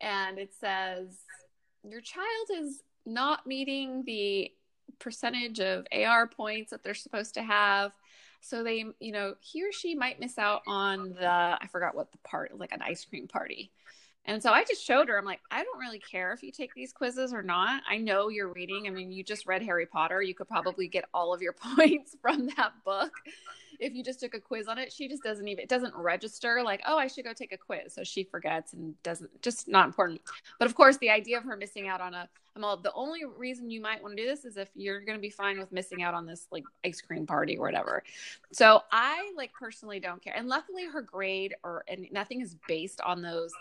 and 0.00 0.38
it 0.38 0.52
says, 0.58 1.16
Your 1.88 2.00
child 2.00 2.48
is 2.52 2.82
not 3.06 3.46
meeting 3.46 4.02
the 4.04 4.52
percentage 4.98 5.60
of 5.60 5.86
AR 5.92 6.26
points 6.26 6.70
that 6.70 6.82
they're 6.82 6.94
supposed 6.94 7.34
to 7.34 7.42
have. 7.42 7.92
So 8.40 8.64
they, 8.64 8.84
you 9.00 9.12
know, 9.12 9.34
he 9.40 9.62
or 9.62 9.72
she 9.72 9.94
might 9.94 10.18
miss 10.18 10.38
out 10.38 10.62
on 10.66 11.10
the, 11.10 11.28
I 11.28 11.66
forgot 11.70 11.94
what 11.94 12.10
the 12.10 12.18
part, 12.18 12.58
like 12.58 12.72
an 12.72 12.82
ice 12.82 13.04
cream 13.04 13.28
party. 13.28 13.70
And 14.26 14.42
so 14.42 14.52
I 14.52 14.64
just 14.64 14.84
showed 14.84 15.08
her, 15.08 15.18
I'm 15.18 15.24
like, 15.24 15.40
I 15.50 15.64
don't 15.64 15.78
really 15.78 15.98
care 15.98 16.32
if 16.32 16.42
you 16.42 16.52
take 16.52 16.74
these 16.74 16.92
quizzes 16.92 17.32
or 17.32 17.42
not. 17.42 17.82
I 17.88 17.96
know 17.96 18.28
you're 18.28 18.52
reading. 18.52 18.86
I 18.86 18.90
mean, 18.90 19.10
you 19.10 19.24
just 19.24 19.46
read 19.46 19.62
Harry 19.62 19.86
Potter. 19.86 20.20
You 20.20 20.34
could 20.34 20.48
probably 20.48 20.88
get 20.88 21.06
all 21.14 21.32
of 21.32 21.40
your 21.40 21.52
points 21.76 22.16
from 22.20 22.46
that 22.56 22.72
book 22.84 23.12
if 23.80 23.94
you 23.94 24.04
just 24.04 24.20
took 24.20 24.34
a 24.34 24.40
quiz 24.40 24.68
on 24.68 24.78
it. 24.78 24.92
She 24.92 25.08
just 25.08 25.22
doesn't 25.22 25.48
even, 25.48 25.62
it 25.62 25.68
doesn't 25.68 25.94
register 25.96 26.62
like, 26.62 26.82
oh, 26.86 26.98
I 26.98 27.06
should 27.06 27.24
go 27.24 27.32
take 27.32 27.52
a 27.52 27.56
quiz. 27.56 27.94
So 27.94 28.04
she 28.04 28.24
forgets 28.24 28.74
and 28.74 29.00
doesn't, 29.02 29.42
just 29.42 29.68
not 29.68 29.86
important. 29.86 30.20
But 30.58 30.66
of 30.66 30.74
course, 30.74 30.98
the 30.98 31.10
idea 31.10 31.38
of 31.38 31.44
her 31.44 31.56
missing 31.56 31.88
out 31.88 32.02
on 32.02 32.12
a, 32.12 32.28
I'm 32.54 32.64
all, 32.64 32.76
the 32.76 32.92
only 32.92 33.20
reason 33.24 33.70
you 33.70 33.80
might 33.80 34.02
want 34.02 34.16
to 34.16 34.22
do 34.22 34.28
this 34.28 34.44
is 34.44 34.56
if 34.56 34.68
you're 34.74 35.00
going 35.00 35.16
to 35.16 35.22
be 35.22 35.30
fine 35.30 35.58
with 35.58 35.72
missing 35.72 36.02
out 36.02 36.14
on 36.14 36.26
this 36.26 36.46
like 36.50 36.64
ice 36.84 37.00
cream 37.00 37.26
party 37.26 37.56
or 37.56 37.62
whatever. 37.62 38.02
So 38.52 38.82
I 38.92 39.32
like 39.36 39.52
personally 39.52 39.98
don't 39.98 40.22
care. 40.22 40.34
And 40.36 40.46
luckily 40.46 40.86
her 40.86 41.00
grade 41.00 41.54
or, 41.64 41.84
and 41.88 42.06
nothing 42.12 42.42
is 42.42 42.56
based 42.68 43.00
on 43.00 43.22
those 43.22 43.52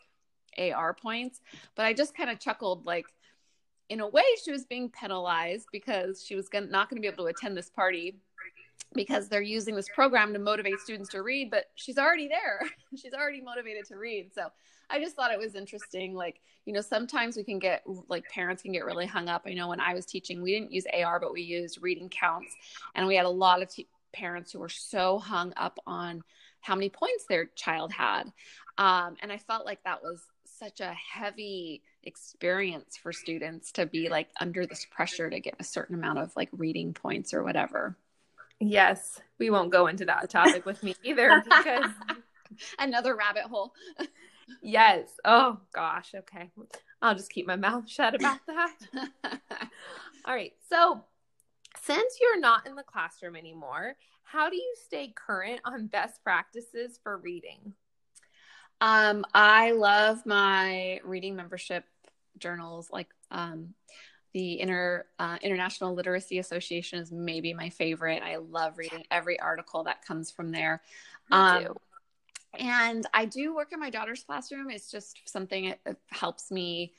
AR 0.59 0.93
points. 0.93 1.41
But 1.75 1.85
I 1.85 1.93
just 1.93 2.15
kind 2.15 2.29
of 2.29 2.39
chuckled 2.39 2.85
like, 2.85 3.05
in 3.89 4.01
a 4.01 4.07
way, 4.07 4.23
she 4.43 4.51
was 4.51 4.65
being 4.65 4.89
penalized 4.89 5.67
because 5.71 6.23
she 6.23 6.35
was 6.35 6.47
gonna, 6.47 6.67
not 6.67 6.89
going 6.89 6.97
to 6.97 7.01
be 7.01 7.11
able 7.11 7.23
to 7.25 7.29
attend 7.29 7.57
this 7.57 7.69
party 7.69 8.19
because 8.93 9.29
they're 9.29 9.41
using 9.41 9.75
this 9.75 9.89
program 9.93 10.33
to 10.33 10.39
motivate 10.39 10.79
students 10.79 11.09
to 11.09 11.21
read, 11.21 11.51
but 11.51 11.65
she's 11.75 11.97
already 11.97 12.27
there. 12.27 12.61
she's 12.95 13.13
already 13.13 13.41
motivated 13.41 13.85
to 13.85 13.97
read. 13.97 14.31
So 14.33 14.47
I 14.89 14.99
just 14.99 15.15
thought 15.15 15.31
it 15.31 15.39
was 15.39 15.55
interesting. 15.55 16.15
Like, 16.15 16.41
you 16.65 16.73
know, 16.73 16.81
sometimes 16.81 17.37
we 17.37 17.43
can 17.43 17.59
get, 17.59 17.83
like, 18.07 18.27
parents 18.29 18.63
can 18.63 18.71
get 18.71 18.85
really 18.85 19.05
hung 19.05 19.29
up. 19.29 19.43
I 19.45 19.53
know 19.53 19.67
when 19.67 19.79
I 19.79 19.93
was 19.93 20.05
teaching, 20.05 20.41
we 20.41 20.53
didn't 20.53 20.71
use 20.71 20.85
AR, 20.91 21.19
but 21.19 21.33
we 21.33 21.41
used 21.41 21.81
reading 21.81 22.09
counts. 22.09 22.55
And 22.95 23.07
we 23.07 23.15
had 23.15 23.25
a 23.25 23.29
lot 23.29 23.61
of 23.61 23.69
t- 23.69 23.87
parents 24.11 24.51
who 24.51 24.59
were 24.59 24.69
so 24.69 25.19
hung 25.19 25.53
up 25.55 25.79
on 25.85 26.23
how 26.61 26.75
many 26.75 26.89
points 26.89 27.25
their 27.27 27.45
child 27.55 27.91
had. 27.91 28.31
Um, 28.77 29.15
and 29.21 29.31
I 29.31 29.37
felt 29.37 29.65
like 29.65 29.83
that 29.83 30.01
was 30.01 30.21
such 30.45 30.79
a 30.79 30.93
heavy 30.93 31.81
experience 32.03 32.97
for 32.97 33.11
students 33.13 33.71
to 33.73 33.85
be 33.85 34.09
like 34.09 34.29
under 34.39 34.65
this 34.65 34.85
pressure 34.85 35.29
to 35.29 35.39
get 35.39 35.55
a 35.59 35.63
certain 35.63 35.95
amount 35.95 36.19
of 36.19 36.35
like 36.35 36.49
reading 36.53 36.93
points 36.93 37.33
or 37.33 37.43
whatever. 37.43 37.97
Yes, 38.59 39.19
we 39.37 39.49
won't 39.49 39.71
go 39.71 39.87
into 39.87 40.05
that 40.05 40.29
topic 40.29 40.65
with 40.65 40.83
me 40.83 40.95
either 41.03 41.43
because 41.45 41.91
another 42.79 43.15
rabbit 43.15 43.43
hole. 43.43 43.73
yes. 44.61 45.09
Oh 45.23 45.59
gosh. 45.73 46.13
Okay. 46.15 46.51
I'll 47.01 47.15
just 47.15 47.31
keep 47.31 47.47
my 47.47 47.55
mouth 47.55 47.89
shut 47.89 48.15
about 48.15 48.39
that. 48.47 48.73
All 50.25 50.33
right. 50.33 50.53
So, 50.69 51.03
since 51.89 52.19
you're 52.21 52.39
not 52.39 52.67
in 52.67 52.75
the 52.75 52.83
classroom 52.83 53.35
anymore, 53.35 53.95
how 54.23 54.49
do 54.49 54.55
you 54.55 54.75
stay 54.85 55.11
current 55.15 55.59
on 55.65 55.87
best 55.87 56.23
practices 56.23 56.99
for 57.01 57.17
reading? 57.17 57.73
Um, 58.79 59.25
I 59.33 59.71
love 59.71 60.25
my 60.25 60.99
reading 61.03 61.35
membership 61.35 61.83
journals. 62.37 62.89
Like 62.91 63.07
um, 63.31 63.73
the 64.33 64.59
Inter 64.59 65.05
uh, 65.17 65.37
International 65.41 65.95
Literacy 65.95 66.37
Association 66.37 66.99
is 66.99 67.11
maybe 67.11 67.53
my 67.53 67.69
favorite. 67.69 68.21
I 68.23 68.35
love 68.37 68.77
reading 68.77 69.03
every 69.09 69.39
article 69.39 69.83
that 69.85 70.05
comes 70.05 70.29
from 70.29 70.51
there. 70.51 70.81
Um, 71.31 71.75
and 72.57 73.05
I 73.13 73.25
do 73.25 73.55
work 73.55 73.73
in 73.73 73.79
my 73.79 73.89
daughter's 73.89 74.23
classroom. 74.23 74.69
It's 74.69 74.91
just 74.91 75.19
something 75.25 75.65
it 75.65 75.97
helps 76.11 76.51
me. 76.51 76.93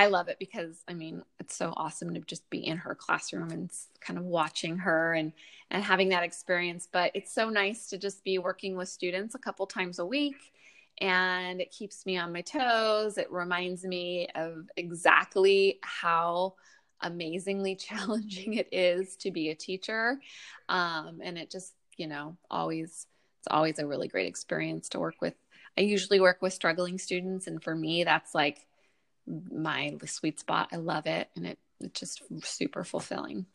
I 0.00 0.06
love 0.06 0.28
it 0.28 0.38
because 0.38 0.82
I 0.88 0.94
mean 0.94 1.22
it's 1.38 1.54
so 1.54 1.74
awesome 1.76 2.14
to 2.14 2.20
just 2.20 2.48
be 2.48 2.66
in 2.66 2.78
her 2.78 2.94
classroom 2.94 3.50
and 3.50 3.70
kind 4.00 4.18
of 4.18 4.24
watching 4.24 4.78
her 4.78 5.12
and 5.12 5.34
and 5.70 5.84
having 5.84 6.08
that 6.08 6.22
experience. 6.22 6.88
But 6.90 7.10
it's 7.12 7.34
so 7.34 7.50
nice 7.50 7.86
to 7.88 7.98
just 7.98 8.24
be 8.24 8.38
working 8.38 8.78
with 8.78 8.88
students 8.88 9.34
a 9.34 9.38
couple 9.38 9.66
times 9.66 9.98
a 9.98 10.06
week 10.06 10.54
and 11.02 11.60
it 11.60 11.70
keeps 11.70 12.06
me 12.06 12.16
on 12.16 12.32
my 12.32 12.40
toes. 12.40 13.18
It 13.18 13.30
reminds 13.30 13.84
me 13.84 14.26
of 14.34 14.70
exactly 14.78 15.78
how 15.82 16.54
amazingly 17.02 17.76
challenging 17.88 18.54
it 18.54 18.68
is 18.72 19.16
to 19.16 19.30
be 19.30 19.50
a 19.50 19.54
teacher. 19.54 20.18
Um, 20.70 21.20
and 21.22 21.36
it 21.36 21.50
just, 21.50 21.74
you 21.98 22.06
know, 22.06 22.38
always, 22.50 23.06
it's 23.40 23.48
always 23.50 23.78
a 23.78 23.86
really 23.86 24.08
great 24.08 24.28
experience 24.28 24.88
to 24.90 24.98
work 24.98 25.20
with. 25.20 25.34
I 25.76 25.82
usually 25.82 26.20
work 26.20 26.40
with 26.40 26.54
struggling 26.54 26.96
students. 26.96 27.46
And 27.46 27.62
for 27.62 27.74
me, 27.74 28.04
that's 28.04 28.34
like 28.34 28.66
my 29.26 29.96
sweet 30.06 30.40
spot. 30.40 30.68
I 30.72 30.76
love 30.76 31.06
it. 31.06 31.28
And 31.36 31.46
it, 31.46 31.58
it's 31.80 32.00
just 32.00 32.22
super 32.42 32.84
fulfilling. 32.84 33.46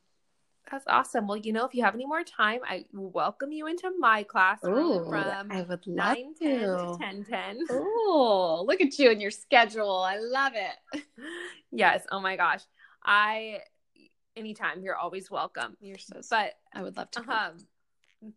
That's 0.72 0.86
awesome. 0.88 1.28
Well, 1.28 1.38
you 1.38 1.54
know, 1.54 1.66
if 1.66 1.76
you 1.76 1.84
have 1.84 1.94
any 1.94 2.08
more 2.08 2.24
time, 2.24 2.62
I 2.68 2.86
welcome 2.92 3.52
you 3.52 3.68
into 3.68 3.92
my 4.00 4.24
classroom 4.24 4.76
Ooh, 4.76 5.06
from 5.10 5.52
I 5.52 5.62
would 5.62 5.86
love 5.86 6.18
9 6.18 6.34
10 6.42 6.60
to 6.60 6.98
10 7.00 7.26
10. 7.26 7.60
Oh, 7.70 8.64
look 8.68 8.82
at 8.82 8.98
you 8.98 9.12
and 9.12 9.22
your 9.22 9.32
schedule. 9.32 10.00
I 10.00 10.18
love 10.18 10.54
it. 10.56 11.04
yes. 11.72 12.06
Oh 12.12 12.20
my 12.20 12.36
gosh. 12.36 12.62
I 13.04 13.60
anytime 14.36 14.82
you're 14.82 14.96
always 14.96 15.30
welcome. 15.30 15.78
You're 15.80 16.00
so 16.00 16.22
but 16.30 16.54
I 16.74 16.82
would 16.82 16.98
love 16.98 17.12
to. 17.12 17.20
Um, 17.32 17.58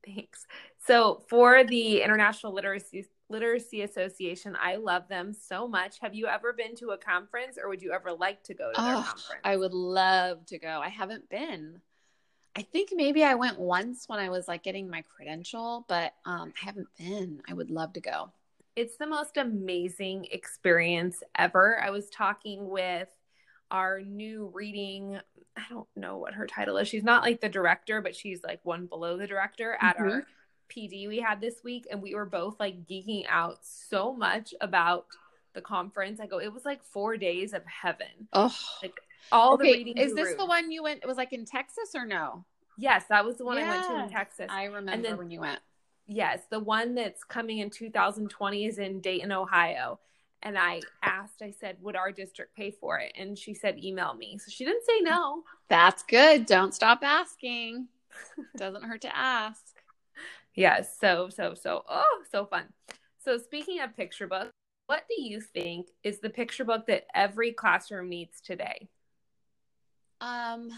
thanks. 0.05 0.47
So 0.87 1.23
for 1.31 1.65
the 1.65 2.03
International 2.03 2.53
Literacy 2.53 3.07
Literacy 3.31 3.83
Association, 3.83 4.57
I 4.61 4.77
love 4.77 5.09
them 5.09 5.33
so 5.33 5.69
much. 5.69 5.99
Have 6.01 6.15
you 6.15 6.27
ever 6.27 6.53
been 6.53 6.75
to 6.77 6.91
a 6.91 6.99
conference 6.99 7.59
or 7.63 7.69
would 7.69 7.83
you 7.83 7.93
ever 7.93 8.13
like 8.13 8.43
to 8.45 8.55
go 8.55 8.73
to 8.73 8.81
their 8.81 8.97
oh, 8.97 9.03
conference? 9.07 9.43
I 9.45 9.57
would 9.57 9.75
love 9.75 10.47
to 10.47 10.59
go. 10.59 10.81
I 10.83 10.89
haven't 10.89 11.29
been. 11.29 11.81
I 12.57 12.63
think 12.63 12.91
maybe 12.93 13.23
I 13.23 13.35
went 13.35 13.59
once 13.59 14.09
when 14.09 14.19
I 14.19 14.31
was 14.31 14.49
like 14.49 14.63
getting 14.63 14.89
my 14.89 15.03
credential, 15.03 15.85
but 15.89 16.15
um, 16.25 16.53
I 16.61 16.67
haven't 16.67 16.89
been. 16.97 17.41
I 17.49 17.53
would 17.53 17.71
love 17.71 17.93
to 17.93 18.01
go. 18.01 18.33
It's 18.75 18.97
the 18.97 19.07
most 19.07 19.37
amazing 19.37 20.29
experience 20.33 21.23
ever. 21.37 21.81
I 21.83 21.91
was 21.91 22.09
talking 22.11 22.69
with 22.69 23.09
our 23.71 24.01
new 24.01 24.51
reading. 24.55 25.19
I 25.57 25.63
don't 25.69 25.89
know 25.95 26.17
what 26.19 26.35
her 26.35 26.47
title 26.47 26.79
is. 26.79 26.89
She's 26.89 27.05
not 27.05 27.23
like 27.23 27.41
the 27.41 27.49
director, 27.49 28.01
but 28.01 28.17
she's 28.17 28.43
like 28.43 28.61
one 28.65 28.87
below 28.87 29.17
the 29.17 29.27
director 29.27 29.77
at 29.81 29.97
mm-hmm. 29.97 30.09
our 30.09 30.27
PD 30.69 31.09
we 31.09 31.19
had 31.19 31.41
this 31.41 31.63
week. 31.65 31.87
And 31.91 32.03
we 32.03 32.15
were 32.15 32.27
both 32.27 32.59
like 32.61 32.87
geeking 32.87 33.25
out 33.29 33.59
so 33.63 34.13
much 34.13 34.55
about 34.61 35.07
the 35.55 35.61
conference. 35.61 36.21
I 36.21 36.27
go, 36.27 36.39
it 36.39 36.53
was 36.53 36.65
like 36.65 36.83
four 36.83 37.17
days 37.17 37.53
of 37.53 37.65
heaven. 37.67 38.29
Oh, 38.33 38.55
like 38.83 39.01
all 39.33 39.55
okay, 39.55 39.73
the 39.73 39.79
reading. 39.79 39.99
Is 39.99 40.15
this 40.15 40.35
the 40.35 40.47
one 40.47 40.71
you 40.71 40.83
went? 40.83 41.03
It 41.03 41.07
was 41.07 41.17
like 41.17 41.33
in 41.33 41.45
Texas 41.45 41.91
or 41.95 42.07
no? 42.07 42.45
Yes, 42.77 43.05
that 43.09 43.25
was 43.25 43.37
the 43.37 43.45
one 43.45 43.59
I 43.59 43.69
went 43.69 43.87
to 43.87 44.03
in 44.05 44.11
Texas. 44.11 44.47
I 44.49 44.65
remember 44.65 45.09
then, 45.09 45.19
when 45.19 45.31
you 45.31 45.41
went. 45.41 45.61
Yes, 46.07 46.43
the 46.49 46.61
one 46.61 46.95
that's 46.95 47.25
coming 47.25 47.59
in 47.59 47.71
2020 47.71 48.65
is 48.65 48.79
in 48.79 49.01
Dayton, 49.01 49.33
Ohio. 49.33 49.99
And 50.43 50.57
I 50.57 50.83
asked, 51.03 51.43
I 51.43 51.51
said, 51.51 51.77
would 51.83 51.97
our 51.97 52.13
district 52.13 52.55
pay 52.55 52.71
for 52.71 53.01
it? 53.01 53.13
And 53.19 53.37
she 53.37 53.53
said, 53.53 53.83
email 53.83 54.15
me. 54.15 54.39
So 54.39 54.51
she 54.51 54.65
didn't 54.65 54.87
say 54.87 55.01
no. 55.01 55.43
That's 55.69 56.05
good. 56.05 56.47
Don't 56.47 56.73
stop 56.73 57.01
asking. 57.03 57.89
Doesn't 58.57 58.85
hurt 58.85 59.01
to 59.03 59.17
ask. 59.17 59.75
Yes, 60.59 60.99
so 61.01 61.29
so 61.29 61.55
so 61.55 61.85
oh, 61.89 62.23
so 62.33 62.45
fun. 62.45 62.65
So 63.25 63.39
speaking 63.39 63.81
of 63.81 63.97
picture 63.97 64.27
books, 64.27 64.51
what 64.87 65.05
do 65.09 65.23
you 65.23 65.41
think 65.41 65.87
is 66.03 66.19
the 66.19 66.31
picture 66.31 66.65
book 66.65 66.89
that 66.89 67.07
every 67.15 67.53
classroom 67.53 68.09
needs 68.09 68.41
today? 68.41 68.89
Um 70.21 70.71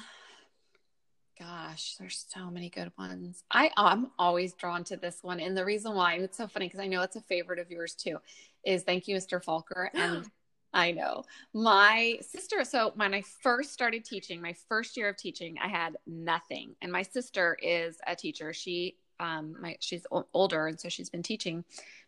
gosh, 1.38 1.96
there's 1.98 2.26
so 2.28 2.50
many 2.50 2.68
good 2.68 2.92
ones. 2.98 3.42
I 3.50 3.70
I'm 3.74 4.10
always 4.18 4.52
drawn 4.52 4.84
to 4.84 4.98
this 4.98 5.20
one 5.22 5.40
and 5.40 5.56
the 5.56 5.64
reason 5.64 5.94
why 5.94 6.16
it's 6.16 6.36
so 6.36 6.46
funny 6.46 6.66
because 6.66 6.80
I 6.80 6.86
know 6.86 7.00
it's 7.00 7.16
a 7.16 7.22
favorite 7.22 7.58
of 7.58 7.70
yours 7.70 7.94
too 7.94 8.18
is 8.62 8.82
Thank 8.82 9.08
You 9.08 9.16
Mr. 9.16 9.42
Falker 9.42 9.88
and 9.94 10.28
I 10.74 10.92
know. 10.92 11.24
My 11.54 12.18
sister, 12.20 12.64
so 12.64 12.92
when 12.96 13.14
I 13.14 13.22
first 13.42 13.72
started 13.72 14.04
teaching, 14.04 14.40
my 14.42 14.54
first 14.68 14.96
year 14.96 15.08
of 15.08 15.16
teaching, 15.16 15.56
I 15.60 15.68
had 15.68 15.96
nothing. 16.06 16.76
And 16.80 16.92
my 16.92 17.02
sister 17.02 17.56
is 17.60 17.98
a 18.06 18.14
teacher. 18.14 18.52
She 18.52 18.96
um 19.20 19.54
my 19.60 19.76
she's 19.80 20.06
older 20.32 20.66
and 20.66 20.80
so 20.80 20.88
she's 20.88 21.10
been 21.10 21.22
teaching 21.22 21.64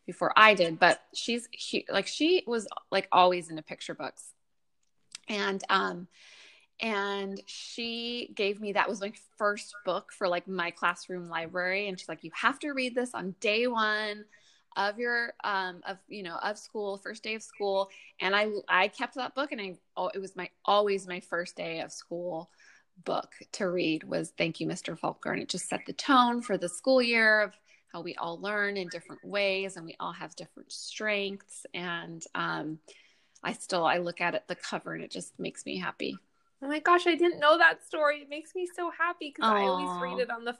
before 0.06 0.32
I 0.36 0.54
did, 0.54 0.78
but 0.78 1.00
she's 1.14 1.48
he, 1.52 1.86
like 1.88 2.06
she 2.06 2.42
was 2.46 2.66
like 2.90 3.06
always 3.12 3.50
into 3.50 3.62
picture 3.62 3.94
books. 3.94 4.32
And 5.28 5.62
um 5.70 6.08
and 6.80 7.40
she 7.46 8.32
gave 8.34 8.60
me 8.60 8.72
that 8.72 8.88
was 8.88 9.00
my 9.00 9.12
first 9.38 9.74
book 9.84 10.12
for 10.12 10.26
like 10.26 10.48
my 10.48 10.70
classroom 10.70 11.28
library. 11.28 11.88
And 11.88 11.98
she's 11.98 12.08
like 12.08 12.24
you 12.24 12.30
have 12.34 12.58
to 12.60 12.72
read 12.72 12.94
this 12.94 13.10
on 13.14 13.34
day 13.40 13.66
1 13.66 14.24
of 14.74 14.98
your 14.98 15.34
um 15.44 15.82
of 15.86 15.98
you 16.08 16.22
know 16.22 16.36
of 16.36 16.58
school 16.58 16.96
first 16.96 17.22
day 17.22 17.34
of 17.34 17.42
school. 17.42 17.90
And 18.20 18.34
i 18.34 18.48
i 18.68 18.88
kept 18.88 19.14
that 19.16 19.34
book 19.34 19.52
and 19.52 19.60
i 19.60 19.74
oh, 19.96 20.10
it 20.14 20.18
was 20.18 20.34
my 20.34 20.48
always 20.64 21.06
my 21.06 21.20
first 21.20 21.56
day 21.56 21.80
of 21.80 21.92
school 21.92 22.50
book 23.04 23.32
to 23.52 23.68
read 23.68 24.04
was 24.04 24.32
thank 24.38 24.60
you 24.60 24.66
mr 24.66 24.98
falker 24.98 25.32
and 25.32 25.40
it 25.40 25.48
just 25.48 25.68
set 25.68 25.80
the 25.86 25.92
tone 25.92 26.40
for 26.40 26.56
the 26.56 26.68
school 26.68 27.02
year 27.02 27.40
of 27.40 27.52
how 27.92 28.00
we 28.00 28.14
all 28.16 28.40
learn 28.40 28.76
in 28.76 28.88
different 28.88 29.22
ways 29.24 29.76
and 29.76 29.84
we 29.84 29.96
all 30.00 30.12
have 30.12 30.34
different 30.36 30.70
strengths 30.70 31.66
and 31.74 32.24
um 32.34 32.78
i 33.42 33.52
still 33.52 33.84
i 33.84 33.98
look 33.98 34.20
at 34.20 34.34
it 34.34 34.44
the 34.46 34.54
cover 34.54 34.94
and 34.94 35.02
it 35.02 35.10
just 35.10 35.38
makes 35.38 35.66
me 35.66 35.78
happy 35.78 36.16
oh 36.62 36.68
my 36.68 36.78
gosh 36.78 37.06
i 37.06 37.14
didn't 37.14 37.40
know 37.40 37.58
that 37.58 37.84
story 37.84 38.18
it 38.18 38.28
makes 38.28 38.54
me 38.54 38.68
so 38.76 38.90
happy 38.96 39.32
because 39.34 39.50
i 39.50 39.62
always 39.62 40.00
read 40.00 40.20
it 40.20 40.30
on 40.30 40.44
the 40.44 40.56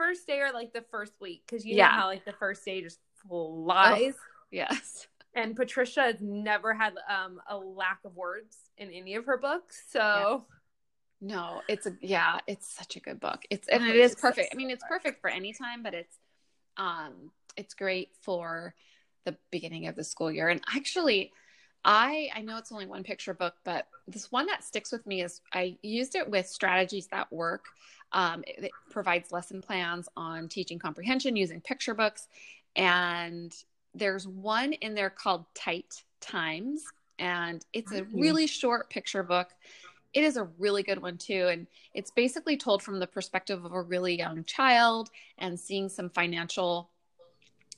first 0.00 0.26
day 0.26 0.40
or 0.40 0.52
like 0.52 0.72
the 0.72 0.84
first 0.90 1.12
week? 1.20 1.42
Because 1.46 1.64
you 1.64 1.76
yeah. 1.76 1.88
know 1.88 1.92
how 1.92 2.06
like 2.06 2.24
the 2.24 2.32
first 2.32 2.64
day 2.64 2.80
just 2.80 2.98
flies. 3.28 4.14
Oh, 4.16 4.24
yes. 4.50 5.06
And 5.34 5.54
Patricia 5.54 6.02
has 6.02 6.20
never 6.20 6.74
had 6.74 6.94
um, 7.08 7.40
a 7.48 7.56
lack 7.56 8.00
of 8.04 8.16
words 8.16 8.56
in 8.78 8.90
any 8.90 9.14
of 9.14 9.26
her 9.26 9.38
books. 9.38 9.84
So 9.90 9.98
yeah. 10.00 10.56
No, 11.20 11.60
it's 11.68 11.86
a 11.86 11.96
yeah, 12.00 12.38
it's 12.46 12.66
such 12.72 12.96
a 12.96 13.00
good 13.00 13.20
book. 13.20 13.42
It's 13.50 13.68
and 13.68 13.86
it 13.86 13.96
is 13.96 14.14
perfect. 14.14 14.54
I 14.54 14.56
mean, 14.56 14.70
it's 14.70 14.84
perfect 14.88 15.20
for 15.20 15.28
any 15.28 15.52
time, 15.52 15.82
but 15.82 15.94
it's 15.94 16.16
um 16.76 17.30
it's 17.56 17.74
great 17.74 18.10
for 18.22 18.74
the 19.24 19.36
beginning 19.50 19.86
of 19.86 19.96
the 19.96 20.04
school 20.04 20.32
year. 20.32 20.48
And 20.48 20.62
actually, 20.74 21.32
I 21.84 22.30
I 22.34 22.40
know 22.40 22.56
it's 22.56 22.72
only 22.72 22.86
one 22.86 23.02
picture 23.02 23.34
book, 23.34 23.54
but 23.64 23.86
this 24.08 24.32
one 24.32 24.46
that 24.46 24.64
sticks 24.64 24.92
with 24.92 25.06
me 25.06 25.22
is 25.22 25.42
I 25.52 25.76
used 25.82 26.14
it 26.14 26.28
with 26.28 26.46
strategies 26.46 27.08
that 27.08 27.30
work. 27.30 27.66
Um, 28.12 28.42
it, 28.46 28.64
it 28.64 28.72
provides 28.90 29.30
lesson 29.30 29.60
plans 29.60 30.08
on 30.16 30.48
teaching 30.48 30.78
comprehension 30.78 31.36
using 31.36 31.60
picture 31.60 31.94
books, 31.94 32.28
and 32.76 33.54
there's 33.94 34.26
one 34.26 34.72
in 34.72 34.94
there 34.94 35.10
called 35.10 35.44
Tight 35.54 36.02
Times, 36.20 36.84
and 37.18 37.64
it's 37.72 37.92
a 37.92 38.02
mm-hmm. 38.02 38.20
really 38.20 38.46
short 38.46 38.88
picture 38.88 39.22
book. 39.22 39.48
It 40.12 40.24
is 40.24 40.36
a 40.36 40.44
really 40.58 40.82
good 40.82 41.00
one 41.00 41.18
too, 41.18 41.48
and 41.50 41.66
it's 41.94 42.10
basically 42.10 42.56
told 42.56 42.82
from 42.82 42.98
the 42.98 43.06
perspective 43.06 43.64
of 43.64 43.72
a 43.72 43.82
really 43.82 44.16
young 44.16 44.44
child 44.44 45.10
and 45.38 45.58
seeing 45.58 45.88
some 45.88 46.10
financial 46.10 46.90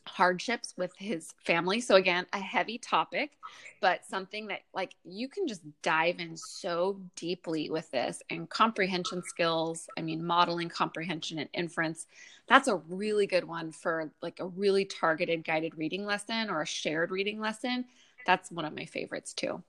hardships 0.07 0.75
with 0.77 0.93
his 0.97 1.33
family. 1.45 1.81
So 1.81 1.95
again, 1.97 2.27
a 2.33 2.39
heavy 2.39 2.79
topic, 2.79 3.33
but 3.81 4.05
something 4.05 4.47
that 4.49 4.61
like 4.75 4.95
you 5.05 5.29
can 5.29 5.47
just 5.47 5.63
dive 5.83 6.19
in 6.19 6.37
so 6.37 7.01
deeply 7.17 7.71
with 7.71 7.91
this 7.91 8.23
and 8.31 8.49
comprehension 8.49 9.23
skills, 9.23 9.89
I 9.97 10.03
mean 10.03 10.25
modeling 10.25 10.69
comprehension 10.69 11.39
and 11.39 11.49
inference. 11.55 12.07
That's 12.49 12.69
a 12.69 12.77
really 12.77 13.27
good 13.27 13.45
one 13.45 13.73
for 13.73 14.11
like 14.23 14.41
a 14.41 14.47
really 14.47 14.85
targeted 14.85 15.45
guided 15.45 15.77
reading 15.77 16.05
lesson 16.05 16.51
or 16.51 16.63
a 16.63 16.67
shared 16.67 17.11
reading 17.11 17.41
lesson. 17.41 17.85
That's 18.27 18.51
one 18.51 18.65
of 18.65 18.75
my 18.75 18.87
favorites 18.87 19.33
too. 19.33 19.63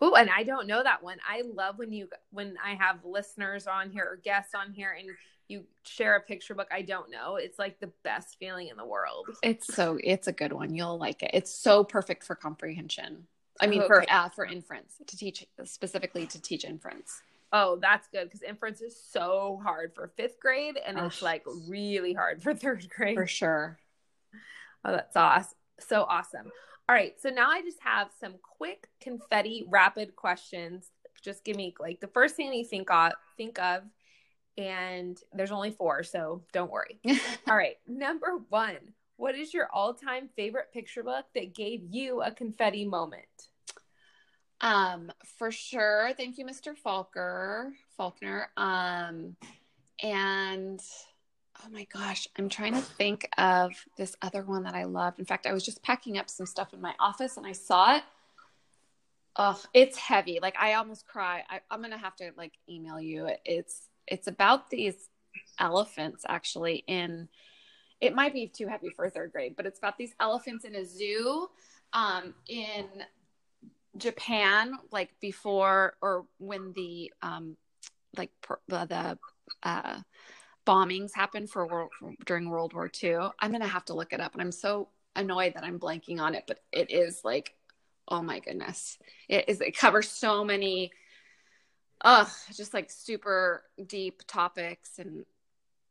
Oh, 0.00 0.14
and 0.14 0.28
I 0.30 0.42
don't 0.42 0.66
know 0.66 0.82
that 0.82 1.02
one. 1.02 1.18
I 1.26 1.42
love 1.42 1.78
when 1.78 1.92
you 1.92 2.08
when 2.30 2.56
I 2.62 2.74
have 2.74 3.04
listeners 3.04 3.66
on 3.66 3.90
here 3.90 4.04
or 4.04 4.16
guests 4.16 4.54
on 4.54 4.72
here 4.72 4.94
and 4.98 5.08
you 5.48 5.64
share 5.84 6.16
a 6.16 6.20
picture 6.20 6.54
book 6.54 6.68
I 6.70 6.82
don't 6.82 7.10
know. 7.10 7.36
It's 7.36 7.58
like 7.58 7.80
the 7.80 7.90
best 8.02 8.36
feeling 8.38 8.68
in 8.68 8.76
the 8.76 8.84
world. 8.84 9.26
It's 9.42 9.72
so 9.72 9.98
it's 10.02 10.26
a 10.26 10.32
good 10.32 10.52
one. 10.52 10.74
You'll 10.74 10.98
like 10.98 11.22
it. 11.22 11.30
It's 11.32 11.50
so 11.50 11.82
perfect 11.82 12.24
for 12.24 12.34
comprehension. 12.34 13.26
I 13.60 13.66
mean, 13.66 13.80
okay. 13.80 13.86
for 13.86 14.04
uh, 14.10 14.28
for 14.28 14.44
inference 14.44 14.94
to 15.06 15.16
teach 15.16 15.46
specifically 15.64 16.26
to 16.26 16.40
teach 16.40 16.64
inference. 16.64 17.22
Oh, 17.52 17.78
that's 17.80 18.08
good 18.08 18.24
because 18.24 18.42
inference 18.42 18.80
is 18.80 19.00
so 19.10 19.60
hard 19.62 19.94
for 19.94 20.10
fifth 20.16 20.40
grade, 20.40 20.78
and 20.84 20.98
oh. 20.98 21.06
it's 21.06 21.22
like 21.22 21.44
really 21.68 22.12
hard 22.12 22.42
for 22.42 22.54
third 22.54 22.86
grade 22.90 23.16
for 23.16 23.26
sure. 23.26 23.78
Oh, 24.84 24.92
that's 24.92 25.16
awesome! 25.16 25.56
So 25.80 26.02
awesome. 26.02 26.50
All 26.88 26.94
right, 26.94 27.20
so 27.20 27.30
now 27.30 27.50
I 27.50 27.62
just 27.62 27.80
have 27.80 28.10
some 28.20 28.34
quick 28.42 28.88
confetti 29.00 29.64
rapid 29.68 30.14
questions. 30.14 30.90
Just 31.22 31.44
give 31.44 31.56
me 31.56 31.74
like 31.80 32.00
the 32.00 32.06
first 32.06 32.36
thing 32.36 32.52
you 32.52 32.64
think 32.64 32.90
of. 32.90 33.12
Think 33.36 33.58
of 33.58 33.82
and 34.58 35.18
there's 35.32 35.50
only 35.50 35.70
four, 35.70 36.02
so 36.02 36.42
don't 36.52 36.70
worry. 36.70 37.00
all 37.48 37.56
right, 37.56 37.76
number 37.86 38.38
one, 38.48 38.78
what 39.16 39.34
is 39.34 39.52
your 39.52 39.68
all-time 39.72 40.28
favorite 40.36 40.72
picture 40.72 41.02
book 41.02 41.26
that 41.34 41.54
gave 41.54 41.82
you 41.90 42.22
a 42.22 42.30
confetti 42.30 42.84
moment? 42.84 43.24
Um, 44.60 45.10
for 45.38 45.50
sure. 45.50 46.12
Thank 46.16 46.38
you, 46.38 46.46
Mr. 46.46 46.74
Falker, 46.74 47.70
Faulkner. 47.96 48.48
Um, 48.56 49.36
and 50.02 50.80
oh 51.64 51.68
my 51.70 51.86
gosh, 51.92 52.28
I'm 52.38 52.48
trying 52.48 52.74
to 52.74 52.80
think 52.80 53.28
of 53.38 53.72
this 53.96 54.16
other 54.22 54.42
one 54.42 54.64
that 54.64 54.74
I 54.74 54.84
loved. 54.84 55.18
In 55.18 55.24
fact, 55.24 55.46
I 55.46 55.52
was 55.52 55.64
just 55.64 55.82
packing 55.82 56.18
up 56.18 56.28
some 56.28 56.46
stuff 56.46 56.72
in 56.72 56.80
my 56.80 56.94
office 57.00 57.36
and 57.36 57.46
I 57.46 57.52
saw 57.52 57.96
it. 57.96 58.02
Oh, 59.36 59.60
it's 59.74 59.98
heavy. 59.98 60.38
Like 60.40 60.56
I 60.58 60.74
almost 60.74 61.06
cry. 61.06 61.44
I, 61.48 61.60
I'm 61.70 61.82
gonna 61.82 61.98
have 61.98 62.16
to 62.16 62.32
like 62.36 62.54
email 62.68 63.00
you. 63.00 63.28
It's 63.44 63.88
it's 64.06 64.28
about 64.28 64.70
these 64.70 65.08
elephants 65.58 66.24
actually 66.28 66.84
in 66.86 67.28
it 68.00 68.14
might 68.14 68.32
be 68.32 68.46
too 68.46 68.66
heavy 68.66 68.90
for 68.90 69.08
third 69.08 69.32
grade, 69.32 69.54
but 69.56 69.66
it's 69.66 69.78
about 69.78 69.96
these 69.96 70.14
elephants 70.20 70.64
in 70.64 70.74
a 70.74 70.84
zoo 70.84 71.48
um, 71.92 72.34
in 72.46 72.86
Japan, 73.96 74.72
like 74.90 75.10
before 75.20 75.94
or 76.02 76.26
when 76.38 76.72
the 76.74 77.12
um, 77.22 77.56
like 78.16 78.30
the 78.68 79.18
uh, 79.62 80.00
bombings 80.66 81.14
happened 81.14 81.48
for 81.48 81.66
world 81.66 81.90
during 82.26 82.50
World 82.50 82.74
War 82.74 82.90
II. 83.02 83.28
I'm 83.40 83.52
gonna 83.52 83.66
have 83.66 83.84
to 83.86 83.94
look 83.94 84.12
it 84.12 84.20
up, 84.20 84.32
and 84.32 84.42
I'm 84.42 84.52
so 84.52 84.88
annoyed 85.14 85.54
that 85.54 85.64
I'm 85.64 85.78
blanking 85.78 86.20
on 86.20 86.34
it, 86.34 86.44
but 86.46 86.60
it 86.72 86.90
is 86.90 87.22
like, 87.24 87.54
oh 88.08 88.22
my 88.22 88.40
goodness, 88.40 88.98
it 89.28 89.48
is. 89.48 89.60
It 89.60 89.76
covers 89.76 90.08
so 90.10 90.44
many 90.44 90.92
ugh, 92.02 92.28
just 92.54 92.74
like 92.74 92.90
super 92.90 93.62
deep 93.86 94.22
topics, 94.26 94.98
and 94.98 95.24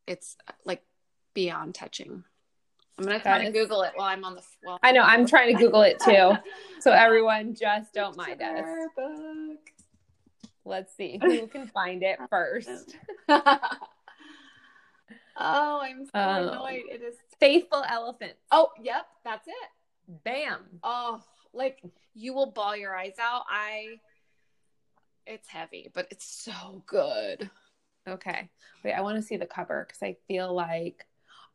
it's 0.08 0.38
like 0.66 0.84
beyond 1.34 1.76
touching. 1.76 2.24
I'm 2.98 3.04
gonna 3.04 3.20
try 3.20 3.44
to 3.44 3.52
Google 3.52 3.82
it 3.84 3.92
while 3.96 4.08
I'm 4.08 4.24
on 4.24 4.36
the. 4.36 4.42
Well, 4.66 4.80
I 4.82 4.92
know 4.92 5.02
I'm 5.02 5.26
trying 5.26 5.56
to 5.56 5.62
Google 5.62 5.82
it 5.82 6.00
too, 6.00 6.34
so 6.80 6.92
everyone 6.92 7.56
just 7.56 7.94
don't 7.94 8.16
mind 8.16 8.42
us. 8.42 8.66
Book. 8.96 9.60
Let's 10.64 10.96
see 10.96 11.20
who 11.22 11.48
can 11.48 11.68
find 11.68 12.04
it 12.04 12.20
first. 12.30 12.96
oh, 15.38 15.80
I'm 15.82 16.06
so 16.06 16.12
oh. 16.14 16.50
annoyed. 16.50 16.84
It 16.92 17.02
is 17.02 17.16
Faithful 17.40 17.84
Elephant. 17.88 18.34
Oh, 18.52 18.70
yep, 18.82 19.06
that's 19.24 19.48
it. 19.48 20.22
Bam. 20.24 20.60
Oh, 20.84 21.22
like 21.54 21.82
you 22.14 22.34
will 22.34 22.52
bawl 22.52 22.76
your 22.76 22.96
eyes 22.96 23.16
out. 23.20 23.44
I 23.50 24.00
it's 25.26 25.48
heavy, 25.48 25.90
but 25.94 26.08
it's 26.12 26.26
so 26.26 26.84
good. 26.86 27.50
Okay. 28.08 28.50
Wait, 28.84 28.94
I 28.94 29.02
want 29.02 29.18
to 29.18 29.24
see 29.24 29.38
the 29.38 29.48
cover 29.48 29.86
because 29.88 30.04
I 30.04 30.16
feel 30.28 30.54
like, 30.54 31.06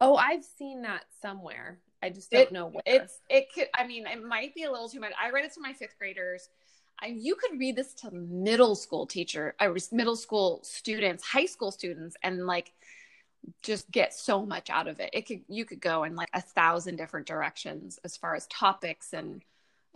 oh, 0.01 0.17
I've 0.17 0.45
seen 0.45 0.83
that 0.83 1.05
somewhere. 1.23 1.79
I 2.03 2.11
just 2.11 2.31
don't 2.31 2.43
it, 2.43 2.53
know 2.53 2.67
where. 2.67 2.83
It's 2.87 3.21
it 3.29 3.47
could. 3.55 3.69
I 3.75 3.87
mean, 3.87 4.07
it 4.07 4.25
might 4.25 4.55
be 4.55 4.65
a 4.65 4.71
little 4.71 4.89
too 4.89 5.01
much. 5.01 5.13
I 5.23 5.31
read 5.31 5.45
it 5.45 5.53
to 5.55 5.61
my 5.61 5.73
fifth 5.73 5.97
graders. 5.99 6.49
I, 7.03 7.07
you 7.07 7.35
could 7.35 7.59
read 7.59 7.77
this 7.77 7.95
to 7.95 8.11
middle 8.11 8.75
school 8.75 9.07
teacher, 9.07 9.55
I 9.59 9.69
was 9.69 9.91
middle 9.91 10.17
school 10.17 10.61
students, 10.63 11.25
high 11.25 11.47
school 11.47 11.71
students, 11.71 12.15
and 12.23 12.47
like 12.47 12.73
just 13.63 13.91
get 13.91 14.13
so 14.13 14.45
much 14.45 14.71
out 14.71 14.89
of 14.89 15.01
it. 15.01 15.11
It 15.13 15.27
could 15.27 15.43
you 15.49 15.65
could 15.65 15.81
go 15.81 16.05
in 16.05 16.15
like 16.15 16.29
a 16.33 16.41
thousand 16.41 16.97
different 16.97 17.27
directions 17.27 17.99
as 18.05 18.17
far 18.17 18.35
as 18.35 18.47
topics 18.47 19.13
and 19.13 19.43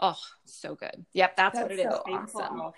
Oh, 0.00 0.18
so 0.44 0.74
good. 0.74 1.04
Yep, 1.12 1.37
that's, 1.37 1.57
that's 1.57 1.70
what 1.70 1.78
it 1.78 1.83
so 1.83 2.02
is. 2.09 2.35
Awesome. 2.35 2.72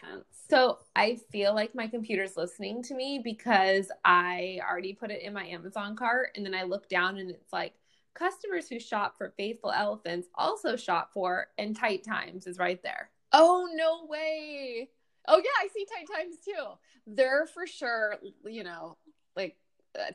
So 0.48 0.78
I 0.94 1.18
feel 1.32 1.54
like 1.54 1.74
my 1.74 1.86
computer's 1.86 2.36
listening 2.36 2.82
to 2.84 2.94
me 2.94 3.20
because 3.22 3.90
I 4.04 4.60
already 4.68 4.92
put 4.92 5.10
it 5.10 5.22
in 5.22 5.32
my 5.32 5.46
Amazon 5.46 5.96
cart 5.96 6.30
and 6.36 6.44
then 6.44 6.54
I 6.54 6.64
look 6.64 6.88
down 6.88 7.16
and 7.16 7.30
it's 7.30 7.52
like 7.52 7.72
customers 8.14 8.68
who 8.68 8.78
shop 8.78 9.16
for 9.16 9.32
Faithful 9.36 9.72
Elephants 9.72 10.28
also 10.34 10.76
shop 10.76 11.10
for 11.12 11.48
and 11.58 11.74
Tight 11.74 12.04
Times 12.04 12.46
is 12.46 12.58
right 12.58 12.82
there. 12.82 13.10
Oh 13.32 13.66
no 13.74 14.06
way. 14.06 14.90
Oh 15.26 15.38
yeah, 15.38 15.50
I 15.58 15.68
see 15.72 15.86
Tight 15.86 16.06
Times 16.14 16.36
too. 16.44 16.64
They're 17.06 17.46
for 17.46 17.66
sure, 17.66 18.16
you 18.44 18.62
know, 18.62 18.98
like 19.34 19.56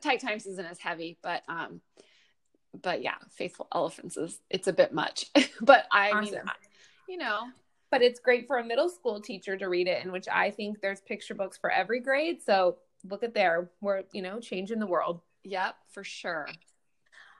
Tight 0.00 0.20
Times 0.20 0.46
isn't 0.46 0.66
as 0.66 0.78
heavy, 0.78 1.18
but 1.22 1.42
um 1.48 1.80
but 2.80 3.02
yeah, 3.02 3.16
Faithful 3.30 3.68
Elephants 3.74 4.16
is 4.16 4.40
it's 4.50 4.68
a 4.68 4.72
bit 4.72 4.92
much. 4.92 5.26
but 5.60 5.86
I 5.92 6.10
awesome. 6.10 6.32
mean 6.32 6.42
you 7.08 7.18
know. 7.18 7.40
But 7.90 8.00
it's 8.00 8.20
great 8.20 8.46
for 8.46 8.56
a 8.56 8.64
middle 8.64 8.88
school 8.88 9.20
teacher 9.20 9.54
to 9.54 9.68
read 9.68 9.86
it, 9.86 10.02
in 10.02 10.12
which 10.12 10.26
I 10.26 10.50
think 10.50 10.80
there's 10.80 11.02
picture 11.02 11.34
books 11.34 11.58
for 11.58 11.70
every 11.70 12.00
grade. 12.00 12.40
So 12.42 12.78
look 13.08 13.22
at 13.22 13.34
there. 13.34 13.70
We're, 13.82 14.04
you 14.12 14.22
know, 14.22 14.40
changing 14.40 14.78
the 14.78 14.86
world. 14.86 15.20
Yep, 15.44 15.74
for 15.90 16.02
sure. 16.02 16.48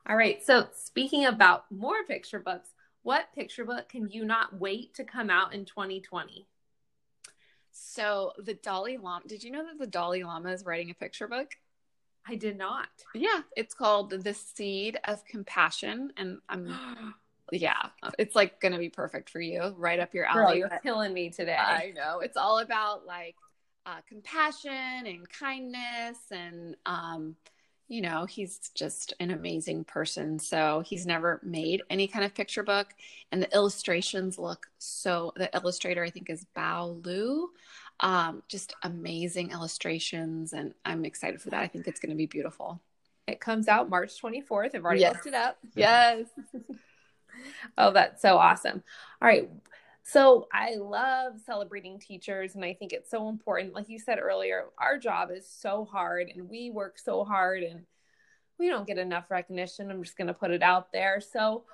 All 0.07 0.15
right. 0.15 0.45
So 0.45 0.67
speaking 0.75 1.25
about 1.25 1.65
more 1.71 2.05
picture 2.07 2.39
books, 2.39 2.69
what 3.03 3.33
picture 3.35 3.65
book 3.65 3.89
can 3.89 4.11
you 4.11 4.27
not 4.27 4.59
wait 4.59 4.95
to 4.95 5.05
come 5.05 5.31
out 5.31 5.55
in 5.55 5.65
2020? 5.65 6.47
So 7.71 8.33
the 8.39 8.55
Dalai 8.55 8.99
Lama, 8.99 9.27
did 9.27 9.43
you 9.43 9.51
know 9.51 9.65
that 9.65 9.79
the 9.79 9.87
Dalai 9.87 10.23
Lama 10.23 10.51
is 10.51 10.67
writing 10.67 10.91
a 10.91 10.95
picture 10.95 11.29
book? 11.29 11.53
I 12.27 12.37
did 12.37 12.57
not. 12.57 12.89
Yeah, 13.15 13.41
it's 13.57 13.75
called 13.75 14.11
The 14.11 14.35
Seed 14.35 14.99
of 15.05 15.25
Compassion. 15.25 16.13
And 16.17 16.39
I'm 16.49 16.75
yeah, 17.53 17.89
it's 18.19 18.35
like 18.35 18.61
gonna 18.61 18.79
be 18.79 18.89
perfect 18.89 19.31
for 19.31 19.41
you, 19.41 19.75
right 19.77 19.99
up 19.99 20.15
your 20.15 20.25
alley. 20.25 20.45
Girl, 20.45 20.57
you're 20.57 20.81
killing 20.83 21.13
me 21.13 21.31
today. 21.31 21.57
I 21.57 21.93
know. 21.95 22.21
It's 22.21 22.37
all 22.37 22.61
about 22.61 23.07
like 23.07 23.37
uh, 23.85 24.01
compassion 24.09 24.71
and 24.71 25.29
kindness, 25.29 26.19
and 26.31 26.77
um, 26.87 27.37
you 27.89 28.01
know, 28.01 28.25
he's 28.25 28.71
just 28.75 29.13
an 29.21 29.31
amazing 29.31 29.85
person. 29.85 30.39
So 30.39 30.83
he's 30.87 31.05
never 31.05 31.41
made 31.43 31.83
any 31.91 32.07
kind 32.07 32.25
of 32.25 32.35
picture 32.35 32.63
book, 32.63 32.95
and 33.33 33.43
the 33.43 33.55
illustrations 33.55 34.39
look 34.39 34.69
so. 34.79 35.33
The 35.37 35.51
illustrator, 35.55 36.05
I 36.05 36.11
think, 36.11 36.31
is 36.31 36.47
Bao 36.57 37.03
Luu. 37.03 37.49
Um, 38.01 38.43
just 38.49 38.75
amazing 38.83 39.51
illustrations, 39.51 40.53
and 40.53 40.75
I'm 40.85 41.05
excited 41.05 41.41
for 41.41 41.51
that. 41.51 41.61
I 41.61 41.69
think 41.69 41.87
it's 41.87 42.01
going 42.01 42.11
to 42.11 42.17
be 42.17 42.27
beautiful. 42.27 42.81
It 43.27 43.41
comes 43.41 43.69
out 43.69 43.89
March 43.89 44.21
24th. 44.21 44.75
I've 44.75 44.85
already 44.85 45.01
yes. 45.01 45.15
looked 45.15 45.27
it 45.27 45.35
up. 45.35 45.59
Yes. 45.75 46.27
oh, 47.79 47.93
that's 47.93 48.21
so 48.21 48.37
awesome. 48.37 48.83
All 49.21 49.29
right. 49.29 49.49
So 50.05 50.49
I 50.53 50.75
love 50.75 51.35
celebrating 51.47 52.01
teachers, 52.01 52.57
and 52.57 52.65
I 52.65 52.75
think 52.75 52.93
it's 52.93 53.11
so 53.11 53.29
important. 53.29 53.75
Like 53.75 53.89
you 53.89 54.01
said 54.01 54.19
earlier, 54.19 54.65
our 54.79 54.99
job 54.99 55.31
is 55.31 55.49
so 55.49 55.85
hard, 55.85 56.29
and 56.35 56.51
we 56.51 56.71
work 56.71 56.99
so 56.99 57.23
hard, 57.25 57.63
and 57.63 57.83
we 58.59 58.69
don't 58.69 58.87
get 58.87 58.99
enough 58.99 59.31
recognition. 59.31 59.91
I'm 59.91 60.03
just 60.03 60.17
going 60.17 60.27
to 60.27 60.35
put 60.35 60.51
it 60.51 60.63
out 60.63 60.93
there. 60.93 61.21
So 61.21 61.65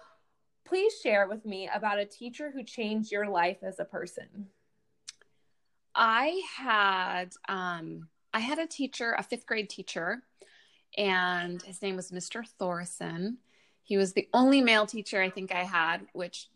please 0.66 0.92
share 1.02 1.26
with 1.26 1.46
me 1.46 1.70
about 1.72 1.98
a 1.98 2.04
teacher 2.04 2.50
who 2.50 2.62
changed 2.62 3.10
your 3.10 3.28
life 3.28 3.58
as 3.62 3.80
a 3.80 3.84
person. 3.84 4.48
I 5.98 6.40
had 6.56 7.34
um, 7.48 8.08
I 8.32 8.40
had 8.40 8.58
a 8.58 8.66
teacher, 8.66 9.14
a 9.18 9.22
fifth 9.22 9.46
grade 9.46 9.68
teacher, 9.68 10.22
and 10.96 11.60
his 11.62 11.82
name 11.82 11.96
was 11.96 12.10
Mr. 12.10 12.46
Thorson 12.58 13.38
he 13.88 13.96
was 13.96 14.12
the 14.12 14.28
only 14.34 14.60
male 14.60 14.84
teacher 14.84 15.20
I 15.22 15.30
think 15.30 15.50
I 15.50 15.64
had, 15.64 16.06
which 16.12 16.50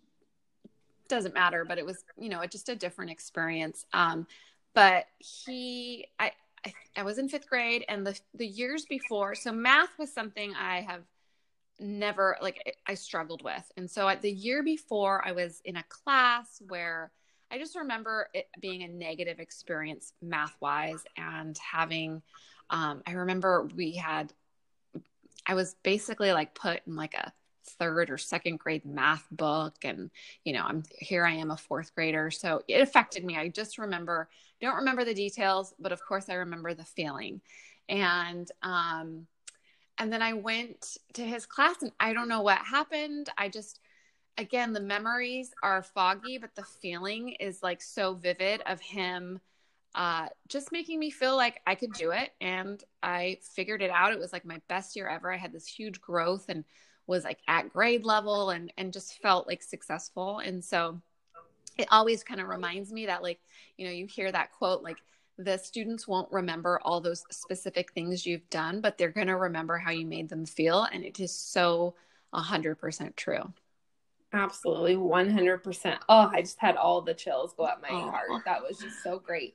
doesn't 1.08 1.32
matter, 1.32 1.64
but 1.64 1.78
it 1.78 1.86
was, 1.86 2.04
you 2.18 2.28
know, 2.28 2.44
just 2.44 2.68
a 2.68 2.76
different 2.76 3.10
experience. 3.10 3.86
Um, 3.94 4.26
but 4.74 5.06
he, 5.18 6.08
I, 6.18 6.32
I, 6.66 6.74
I 6.98 7.02
was 7.04 7.16
in 7.16 7.30
fifth 7.30 7.48
grade 7.48 7.86
and 7.88 8.06
the, 8.06 8.20
the 8.34 8.46
years 8.46 8.84
before, 8.84 9.34
so 9.34 9.50
math 9.50 9.98
was 9.98 10.12
something 10.12 10.52
I 10.54 10.82
have 10.82 11.04
never, 11.80 12.36
like, 12.42 12.76
I 12.86 12.92
struggled 12.92 13.42
with. 13.42 13.64
And 13.78 13.90
so 13.90 14.06
at 14.10 14.20
the 14.20 14.30
year 14.30 14.62
before, 14.62 15.26
I 15.26 15.32
was 15.32 15.62
in 15.64 15.76
a 15.76 15.84
class 15.84 16.60
where 16.68 17.12
I 17.52 17.58
just 17.58 17.76
remember 17.76 18.28
it 18.32 18.48
being 18.60 18.82
a 18.82 18.88
negative 18.88 19.38
experience 19.38 20.14
math 20.22 20.56
wise 20.60 21.04
and 21.18 21.56
having, 21.58 22.22
um, 22.70 23.02
I 23.06 23.12
remember 23.12 23.68
we 23.76 23.92
had 23.92 24.32
I 25.46 25.54
was 25.54 25.74
basically 25.82 26.32
like 26.32 26.54
put 26.54 26.80
in 26.86 26.96
like 26.96 27.14
a 27.14 27.32
third 27.78 28.10
or 28.10 28.18
second 28.18 28.58
grade 28.58 28.84
math 28.84 29.26
book 29.30 29.74
and 29.84 30.10
you 30.44 30.52
know 30.52 30.64
i'm 30.64 30.82
here 30.98 31.24
i 31.24 31.32
am 31.32 31.50
a 31.50 31.56
fourth 31.56 31.94
grader. 31.94 32.30
So 32.30 32.62
it 32.68 32.80
affected 32.80 33.24
me. 33.24 33.36
I 33.36 33.48
just 33.48 33.78
remember 33.78 34.28
don't 34.60 34.76
remember 34.76 35.04
the 35.04 35.14
details 35.14 35.74
but 35.78 35.92
of 35.92 36.04
course 36.04 36.28
i 36.28 36.34
remember 36.34 36.74
the 36.74 36.84
feeling. 36.84 37.40
And 37.88 38.50
um 38.62 39.26
and 39.98 40.12
then 40.12 40.22
i 40.22 40.32
went 40.32 40.96
to 41.14 41.22
his 41.22 41.46
class 41.46 41.82
and 41.82 41.92
i 42.00 42.12
don't 42.12 42.28
know 42.28 42.42
what 42.42 42.58
happened. 42.58 43.28
I 43.36 43.48
just 43.48 43.80
again 44.38 44.72
the 44.72 44.80
memories 44.80 45.52
are 45.62 45.82
foggy 45.82 46.38
but 46.38 46.54
the 46.54 46.62
feeling 46.62 47.30
is 47.40 47.62
like 47.62 47.82
so 47.82 48.14
vivid 48.14 48.62
of 48.66 48.80
him 48.80 49.40
uh, 49.94 50.26
just 50.48 50.72
making 50.72 50.98
me 50.98 51.10
feel 51.10 51.36
like 51.36 51.60
I 51.66 51.74
could 51.74 51.92
do 51.92 52.12
it. 52.12 52.30
And 52.40 52.82
I 53.02 53.38
figured 53.42 53.82
it 53.82 53.90
out. 53.90 54.12
It 54.12 54.18
was 54.18 54.32
like 54.32 54.44
my 54.44 54.60
best 54.68 54.96
year 54.96 55.08
ever. 55.08 55.32
I 55.32 55.36
had 55.36 55.52
this 55.52 55.66
huge 55.66 56.00
growth 56.00 56.46
and 56.48 56.64
was 57.06 57.24
like 57.24 57.40
at 57.48 57.72
grade 57.72 58.04
level 58.04 58.50
and 58.50 58.72
and 58.78 58.92
just 58.92 59.20
felt 59.20 59.46
like 59.46 59.62
successful. 59.62 60.38
And 60.38 60.64
so 60.64 61.00
it 61.76 61.88
always 61.90 62.22
kind 62.22 62.40
of 62.40 62.48
reminds 62.48 62.92
me 62.92 63.06
that 63.06 63.22
like, 63.22 63.40
you 63.76 63.86
know, 63.86 63.92
you 63.92 64.06
hear 64.06 64.30
that 64.32 64.52
quote 64.52 64.82
like 64.82 64.98
the 65.38 65.58
students 65.58 66.06
won't 66.06 66.30
remember 66.30 66.78
all 66.82 67.00
those 67.00 67.24
specific 67.30 67.92
things 67.92 68.26
you've 68.26 68.48
done, 68.50 68.80
but 68.80 68.96
they're 68.96 69.10
going 69.10 69.26
to 69.26 69.36
remember 69.36 69.78
how 69.78 69.90
you 69.90 70.06
made 70.06 70.28
them 70.28 70.46
feel. 70.46 70.86
And 70.92 71.04
it 71.04 71.18
is 71.20 71.34
so 71.34 71.94
100% 72.34 73.16
true. 73.16 73.52
Absolutely, 74.32 74.96
100%. 74.96 75.98
Oh, 76.08 76.30
I 76.32 76.40
just 76.40 76.58
had 76.58 76.76
all 76.76 77.02
the 77.02 77.14
chills 77.14 77.54
go 77.56 77.64
up 77.64 77.82
my 77.82 77.88
oh. 77.90 78.10
heart. 78.10 78.28
That 78.46 78.62
was 78.62 78.78
just 78.78 79.02
so 79.02 79.18
great. 79.18 79.54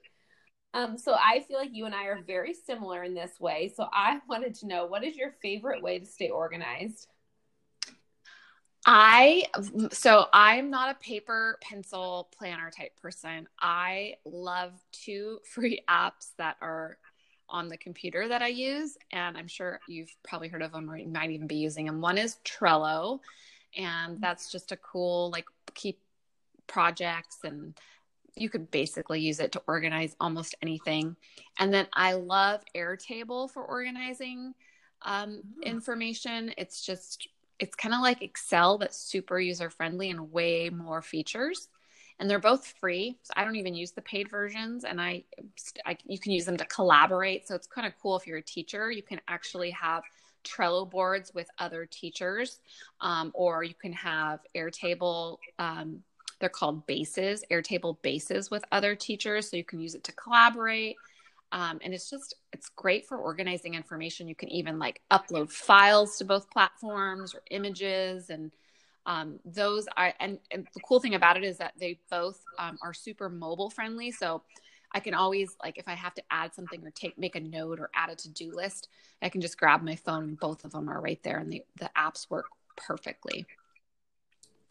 Um, 0.73 0.97
so 0.97 1.13
I 1.13 1.39
feel 1.47 1.57
like 1.57 1.73
you 1.73 1.85
and 1.85 1.95
I 1.95 2.05
are 2.05 2.21
very 2.21 2.53
similar 2.53 3.03
in 3.03 3.15
this 3.15 3.39
way. 3.39 3.73
So 3.75 3.87
I 3.91 4.19
wanted 4.29 4.53
to 4.55 4.67
know 4.67 4.85
what 4.85 5.03
is 5.03 5.15
your 5.15 5.31
favorite 5.41 5.81
way 5.81 5.97
to 5.97 6.05
stay 6.05 6.29
organized? 6.29 7.07
I 8.85 9.43
so 9.91 10.27
I'm 10.31 10.69
not 10.69 10.95
a 10.95 10.99
paper 10.99 11.57
pencil 11.61 12.29
planner 12.37 12.71
type 12.71 12.95
person. 13.01 13.47
I 13.59 14.15
love 14.23 14.71
two 14.93 15.39
free 15.51 15.81
apps 15.89 16.29
that 16.37 16.55
are 16.61 16.97
on 17.49 17.69
the 17.69 17.77
computer 17.77 18.27
that 18.27 18.41
I 18.41 18.47
use, 18.47 18.97
and 19.11 19.37
I'm 19.37 19.47
sure 19.47 19.79
you've 19.87 20.13
probably 20.27 20.47
heard 20.47 20.61
of 20.61 20.71
them 20.71 20.89
or 20.89 20.97
you 20.97 21.07
might 21.07 21.31
even 21.31 21.47
be 21.47 21.55
using 21.55 21.85
them. 21.85 22.01
One 22.01 22.17
is 22.17 22.37
Trello, 22.45 23.19
and 23.77 24.19
that's 24.19 24.51
just 24.51 24.71
a 24.71 24.77
cool 24.77 25.29
like 25.31 25.45
keep 25.73 25.99
projects 26.67 27.37
and 27.43 27.73
you 28.35 28.49
could 28.49 28.69
basically 28.71 29.19
use 29.19 29.39
it 29.39 29.51
to 29.53 29.61
organize 29.67 30.15
almost 30.19 30.55
anything. 30.61 31.15
And 31.59 31.73
then 31.73 31.87
I 31.93 32.13
love 32.13 32.61
Airtable 32.75 33.49
for 33.49 33.63
organizing 33.63 34.53
um, 35.01 35.37
mm-hmm. 35.37 35.63
information. 35.63 36.53
It's 36.57 36.85
just, 36.85 37.27
it's 37.59 37.75
kind 37.75 37.95
of 37.95 38.01
like 38.01 38.21
Excel, 38.21 38.77
but 38.77 38.93
super 38.93 39.39
user 39.39 39.69
friendly 39.69 40.09
and 40.09 40.31
way 40.31 40.69
more 40.69 41.01
features. 41.01 41.69
And 42.19 42.29
they're 42.29 42.39
both 42.39 42.73
free. 42.79 43.17
So 43.23 43.33
I 43.35 43.43
don't 43.43 43.57
even 43.57 43.75
use 43.75 43.91
the 43.91 44.01
paid 44.01 44.29
versions. 44.29 44.83
And 44.83 44.99
I, 44.99 45.23
I 45.85 45.97
you 46.05 46.19
can 46.19 46.31
use 46.31 46.45
them 46.45 46.57
to 46.57 46.65
collaborate. 46.65 47.47
So 47.47 47.53
it's 47.53 47.67
kind 47.67 47.85
of 47.85 47.93
cool 48.01 48.17
if 48.17 48.25
you're 48.25 48.39
a 48.39 48.43
teacher, 48.43 48.91
you 48.91 49.03
can 49.03 49.21
actually 49.27 49.69
have 49.71 50.03
Trello 50.43 50.89
boards 50.89 51.33
with 51.33 51.49
other 51.59 51.85
teachers, 51.85 52.59
um, 53.01 53.31
or 53.33 53.63
you 53.63 53.73
can 53.73 53.93
have 53.93 54.39
Airtable 54.55 55.37
um, 55.59 56.03
they're 56.39 56.49
called 56.49 56.85
bases, 56.85 57.43
Airtable 57.51 58.01
bases 58.01 58.51
with 58.51 58.63
other 58.71 58.95
teachers. 58.95 59.49
So 59.49 59.57
you 59.57 59.63
can 59.63 59.79
use 59.79 59.95
it 59.95 60.03
to 60.05 60.11
collaborate. 60.11 60.95
Um, 61.51 61.79
and 61.81 61.93
it's 61.93 62.09
just, 62.09 62.35
it's 62.51 62.69
great 62.69 63.07
for 63.07 63.17
organizing 63.17 63.73
information. 63.73 64.27
You 64.27 64.35
can 64.35 64.49
even 64.49 64.79
like 64.79 65.01
upload 65.11 65.49
files 65.49 66.17
to 66.17 66.25
both 66.25 66.49
platforms 66.51 67.33
or 67.33 67.41
images. 67.51 68.29
And 68.29 68.51
um, 69.05 69.39
those 69.45 69.87
are, 69.95 70.13
and, 70.19 70.39
and, 70.51 70.67
the 70.73 70.81
cool 70.81 70.99
thing 70.99 71.15
about 71.15 71.37
it 71.37 71.45
is 71.45 71.57
that 71.57 71.73
they 71.79 71.99
both 72.11 72.41
um, 72.59 72.77
are 72.83 72.93
super 72.93 73.29
mobile 73.29 73.69
friendly. 73.69 74.11
So 74.11 74.43
I 74.97 74.99
can 74.99 75.13
always 75.13 75.55
like 75.61 75.77
if 75.77 75.87
I 75.87 75.93
have 75.93 76.15
to 76.15 76.23
add 76.31 76.55
something 76.55 76.83
or 76.83 76.89
take 76.89 77.19
make 77.19 77.35
a 77.35 77.39
note 77.39 77.79
or 77.79 77.91
add 77.93 78.09
a 78.09 78.15
to-do 78.15 78.51
list, 78.51 78.89
I 79.21 79.29
can 79.29 79.41
just 79.41 79.59
grab 79.59 79.83
my 79.83 79.95
phone 79.95 80.23
and 80.23 80.39
both 80.39 80.65
of 80.65 80.71
them 80.71 80.89
are 80.89 80.99
right 80.99 81.21
there 81.21 81.37
and 81.37 81.51
the, 81.51 81.63
the 81.77 81.91
apps 81.95 82.27
work 82.31 82.45
perfectly. 82.75 83.45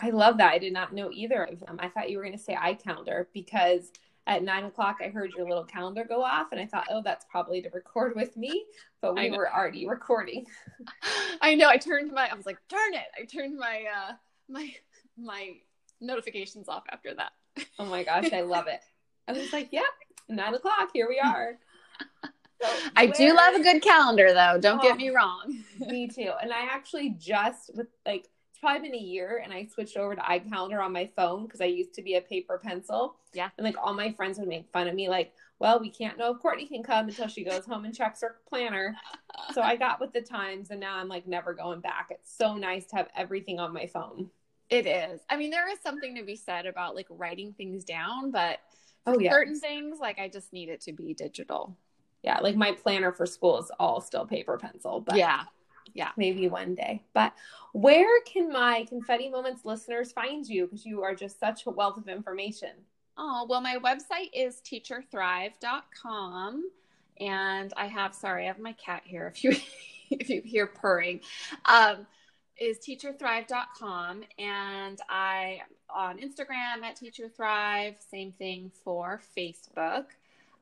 I 0.01 0.11
love 0.11 0.38
that. 0.38 0.53
I 0.53 0.59
did 0.59 0.72
not 0.72 0.92
know 0.92 1.12
either 1.12 1.44
of 1.44 1.61
them. 1.61 1.76
I 1.78 1.88
thought 1.88 2.11
you 2.11 2.16
were 2.16 2.24
going 2.24 2.36
to 2.36 2.42
say 2.42 2.57
iCalendar 2.57 3.26
because 3.32 3.92
at 4.26 4.42
nine 4.42 4.64
o'clock 4.64 4.96
I 5.01 5.11
heard 5.11 5.30
your 5.36 5.46
little 5.48 5.62
calendar 5.62 6.05
go 6.05 6.24
off, 6.24 6.48
and 6.51 6.61
I 6.61 6.66
thought, 6.66 6.88
oh, 6.90 7.03
that's 7.05 7.24
probably 7.30 7.62
to 7.62 7.70
record 7.72 8.16
with 8.16 8.36
me. 8.36 8.64
But 9.01 9.14
we 9.14 9.30
were 9.30 9.48
already 9.48 9.86
recording. 9.86 10.44
I 11.40 11.55
know. 11.55 11.68
I 11.68 11.76
turned 11.76 12.11
my. 12.11 12.28
I 12.28 12.34
was 12.34 12.46
like, 12.46 12.59
darn 12.68 12.94
it! 12.94 13.07
I 13.16 13.26
turned 13.26 13.57
my 13.57 13.84
uh 13.96 14.12
my 14.48 14.74
my 15.16 15.53
notifications 16.01 16.68
off 16.68 16.82
after 16.90 17.14
that. 17.14 17.30
Oh 17.78 17.86
my 17.86 18.03
gosh, 18.03 18.32
I 18.32 18.40
love 18.40 18.66
it. 18.66 18.80
I 19.28 19.32
was 19.32 19.53
like, 19.53 19.68
yep, 19.72 19.84
yeah, 19.84 20.05
nine 20.29 20.55
o'clock, 20.55 20.91
here 20.93 21.09
we 21.09 21.20
are. 21.20 21.59
So 22.59 22.68
I 22.97 23.07
do 23.07 23.35
love 23.35 23.55
a 23.55 23.62
good 23.62 23.83
calendar 23.83 24.33
though, 24.33 24.59
don't 24.59 24.81
oh, 24.81 24.83
get 24.83 24.97
me 24.97 25.11
wrong. 25.11 25.62
me 25.79 26.09
too. 26.09 26.31
And 26.41 26.51
I 26.53 26.62
actually 26.62 27.11
just 27.11 27.70
with 27.74 27.89
like 28.07 28.29
it's 28.57 28.61
probably 28.62 28.89
been 28.89 28.99
a 28.99 29.03
year 29.03 29.43
and 29.45 29.53
I 29.53 29.66
switched 29.66 29.99
over 29.99 30.14
to 30.14 30.22
iCalendar 30.22 30.83
on 30.83 30.91
my 30.91 31.11
phone 31.14 31.45
because 31.45 31.61
I 31.61 31.66
used 31.66 31.93
to 31.93 32.03
be 32.03 32.14
a 32.14 32.22
paper 32.22 32.59
pencil. 32.62 33.16
Yeah. 33.35 33.51
And 33.59 33.66
like 33.66 33.77
all 33.77 33.93
my 33.93 34.11
friends 34.12 34.39
would 34.39 34.49
make 34.49 34.72
fun 34.72 34.89
of 34.89 34.95
me, 34.95 35.11
like, 35.11 35.35
well, 35.59 35.79
we 35.79 35.91
can't 35.91 36.16
know 36.16 36.35
if 36.35 36.41
Courtney 36.41 36.66
can 36.66 36.83
come 36.83 37.09
until 37.09 37.29
she 37.29 37.45
goes 37.45 37.66
home 37.66 37.85
and 37.85 37.95
checks 37.95 38.22
her 38.22 38.37
planner. 38.49 38.97
so 39.53 39.61
I 39.61 39.77
got 39.77 40.01
with 40.01 40.14
the 40.14 40.22
times 40.22 40.70
and 40.70 40.81
now 40.81 40.97
I'm 40.97 41.09
like 41.09 41.27
never 41.27 41.53
going 41.53 41.81
back. 41.81 42.07
It's 42.09 42.35
so 42.35 42.55
nice 42.55 42.87
to 42.87 42.97
have 42.97 43.09
everything 43.14 43.61
on 43.61 43.74
my 43.74 43.87
phone. 43.87 44.31
It 44.70 44.87
is. 44.87 45.20
I 45.29 45.37
mean, 45.37 45.51
there 45.51 45.70
is 45.70 45.79
something 45.83 46.16
to 46.16 46.24
be 46.24 46.37
said 46.37 46.64
about 46.64 46.97
like 46.97 47.09
writing 47.11 47.53
things 47.53 47.85
down, 47.85 48.31
but 48.31 48.61
oh, 49.07 49.18
yeah. 49.18 49.30
certain 49.30 49.59
things, 49.59 49.98
like 50.00 50.18
I 50.18 50.28
just 50.28 50.52
need 50.52 50.68
it 50.68 50.80
to 50.82 50.92
be 50.92 51.14
digital. 51.14 51.76
Yeah, 52.22 52.40
like 52.40 52.57
my 52.57 52.72
planner 52.72 53.12
for 53.12 53.26
school 53.26 53.59
is 53.59 53.70
all 53.78 54.00
still 54.00 54.26
paper 54.26 54.59
pencil, 54.59 55.00
but 55.00 55.16
yeah, 55.16 55.44
yeah, 55.94 56.11
maybe 56.16 56.48
one 56.48 56.74
day. 56.74 57.04
But 57.14 57.32
where 57.72 58.20
can 58.22 58.50
my 58.50 58.84
Confetti 58.88 59.28
Moments 59.28 59.64
listeners 59.64 60.12
find 60.12 60.46
you? 60.46 60.66
Because 60.66 60.84
you 60.84 61.02
are 61.02 61.14
just 61.14 61.38
such 61.38 61.66
a 61.66 61.70
wealth 61.70 61.98
of 61.98 62.09
information. 62.09 62.70
Oh, 63.16 63.46
well, 63.48 63.61
my 63.61 63.78
website 63.78 64.30
is 64.34 64.61
teacherthrive.com. 64.64 66.70
And 67.18 67.72
I 67.76 67.86
have, 67.86 68.14
sorry, 68.14 68.44
I 68.44 68.48
have 68.48 68.59
my 68.59 68.72
cat 68.72 69.02
here 69.04 69.32
if 69.34 69.42
you 69.42 69.57
if 70.11 70.28
you 70.28 70.42
hear 70.42 70.66
purring. 70.66 71.20
Um, 71.64 72.07
is 72.59 72.78
teacherthrive.com 72.78 74.24
and 74.38 75.00
I 75.09 75.61
on 75.95 76.18
Instagram 76.18 76.82
at 76.82 76.97
Teacher 76.97 77.28
Thrive. 77.28 77.97
same 78.11 78.32
thing 78.32 78.70
for 78.84 79.20
Facebook. 79.37 80.07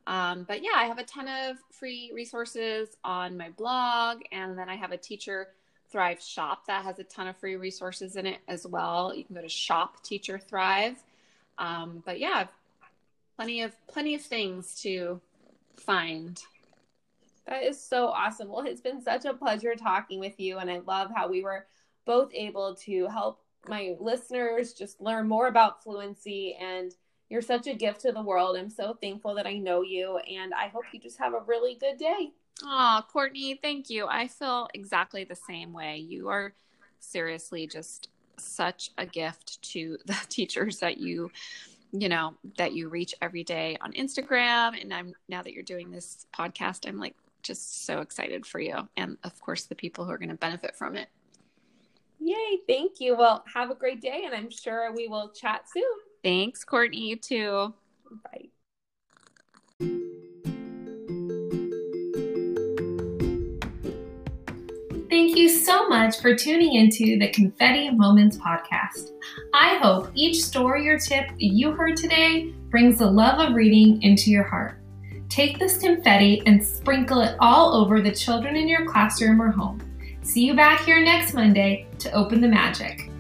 Um, 0.06 0.44
but 0.46 0.62
yeah, 0.62 0.72
I 0.76 0.84
have 0.84 0.98
a 0.98 1.04
ton 1.04 1.28
of 1.28 1.56
free 1.70 2.12
resources 2.14 2.96
on 3.04 3.36
my 3.36 3.50
blog, 3.50 4.22
and 4.32 4.58
then 4.58 4.68
I 4.68 4.76
have 4.76 4.92
a 4.92 4.98
Teacher 4.98 5.48
Thrive 5.90 6.20
shop 6.20 6.66
that 6.66 6.84
has 6.84 6.98
a 6.98 7.04
ton 7.04 7.28
of 7.28 7.36
free 7.36 7.56
resources 7.56 8.16
in 8.16 8.26
it 8.26 8.38
as 8.48 8.66
well. 8.66 9.14
You 9.14 9.24
can 9.24 9.36
go 9.36 9.42
to 9.42 9.48
shop 9.48 10.02
Teacher 10.02 10.38
Thrive. 10.38 10.96
Um, 11.56 12.02
but 12.04 12.18
yeah, 12.18 12.46
plenty 13.36 13.62
of 13.62 13.72
plenty 13.86 14.14
of 14.14 14.22
things 14.22 14.80
to 14.82 15.20
find. 15.76 16.40
That 17.46 17.62
is 17.62 17.80
so 17.80 18.08
awesome. 18.08 18.48
Well, 18.48 18.66
it's 18.66 18.80
been 18.80 19.02
such 19.02 19.24
a 19.24 19.34
pleasure 19.34 19.74
talking 19.74 20.18
with 20.18 20.40
you, 20.40 20.58
and 20.58 20.70
I 20.70 20.80
love 20.86 21.10
how 21.14 21.28
we 21.28 21.42
were 21.42 21.66
both 22.06 22.30
able 22.34 22.74
to 22.74 23.06
help 23.06 23.40
my 23.68 23.94
listeners 24.00 24.72
just 24.72 25.00
learn 25.00 25.28
more 25.28 25.48
about 25.48 25.82
fluency 25.82 26.56
and 26.60 26.92
you're 27.28 27.42
such 27.42 27.66
a 27.66 27.74
gift 27.74 28.00
to 28.02 28.12
the 28.12 28.22
world. 28.22 28.56
I'm 28.56 28.70
so 28.70 28.96
thankful 29.00 29.34
that 29.34 29.46
I 29.46 29.58
know 29.58 29.82
you, 29.82 30.18
and 30.18 30.52
I 30.54 30.68
hope 30.68 30.84
you 30.92 31.00
just 31.00 31.18
have 31.18 31.32
a 31.34 31.40
really 31.40 31.74
good 31.74 31.96
day. 31.96 32.32
Oh, 32.62 33.02
Courtney, 33.10 33.58
thank 33.60 33.90
you. 33.90 34.06
I 34.06 34.28
feel 34.28 34.68
exactly 34.74 35.24
the 35.24 35.34
same 35.34 35.72
way. 35.72 35.96
You 35.96 36.28
are 36.28 36.52
seriously 37.00 37.66
just 37.66 38.08
such 38.36 38.90
a 38.98 39.06
gift 39.06 39.60
to 39.62 39.98
the 40.06 40.18
teachers 40.28 40.78
that 40.78 40.98
you 40.98 41.30
you 41.92 42.08
know 42.08 42.34
that 42.58 42.72
you 42.72 42.88
reach 42.88 43.14
every 43.22 43.44
day 43.44 43.76
on 43.80 43.92
Instagram 43.92 44.80
and 44.80 44.92
I'm 44.92 45.14
now 45.28 45.42
that 45.42 45.52
you're 45.52 45.62
doing 45.62 45.92
this 45.92 46.26
podcast 46.36 46.88
I'm 46.88 46.98
like 46.98 47.14
just 47.44 47.84
so 47.84 48.00
excited 48.00 48.44
for 48.44 48.58
you 48.58 48.88
and 48.96 49.16
of 49.22 49.40
course 49.40 49.64
the 49.64 49.76
people 49.76 50.04
who 50.04 50.10
are 50.10 50.18
going 50.18 50.30
to 50.30 50.34
benefit 50.34 50.74
from 50.74 50.96
it. 50.96 51.08
Yay, 52.26 52.58
thank 52.66 53.00
you. 53.00 53.14
Well, 53.14 53.44
have 53.52 53.70
a 53.70 53.74
great 53.74 54.00
day 54.00 54.22
and 54.24 54.34
I'm 54.34 54.48
sure 54.48 54.90
we 54.94 55.08
will 55.08 55.30
chat 55.32 55.68
soon. 55.70 55.82
Thanks, 56.22 56.64
Courtney. 56.64 57.08
You 57.08 57.16
too. 57.16 57.74
Bye. 58.24 58.48
Thank 65.10 65.36
you 65.36 65.50
so 65.50 65.86
much 65.86 66.18
for 66.20 66.34
tuning 66.34 66.76
into 66.76 67.18
the 67.18 67.30
Confetti 67.30 67.90
Moments 67.90 68.38
podcast. 68.38 69.10
I 69.52 69.76
hope 69.76 70.10
each 70.14 70.42
story 70.42 70.88
or 70.88 70.98
tip 70.98 71.26
you 71.36 71.72
heard 71.72 71.98
today 71.98 72.54
brings 72.70 73.00
the 73.00 73.10
love 73.10 73.38
of 73.38 73.54
reading 73.54 74.00
into 74.00 74.30
your 74.30 74.44
heart. 74.44 74.80
Take 75.28 75.58
this 75.58 75.76
confetti 75.76 76.42
and 76.46 76.64
sprinkle 76.64 77.20
it 77.20 77.36
all 77.38 77.74
over 77.74 78.00
the 78.00 78.12
children 78.12 78.56
in 78.56 78.66
your 78.66 78.86
classroom 78.86 79.42
or 79.42 79.50
home. 79.50 79.82
See 80.24 80.46
you 80.46 80.54
back 80.54 80.80
here 80.80 81.04
next 81.04 81.34
Monday 81.34 81.86
to 81.98 82.10
open 82.12 82.40
the 82.40 82.48
magic. 82.48 83.10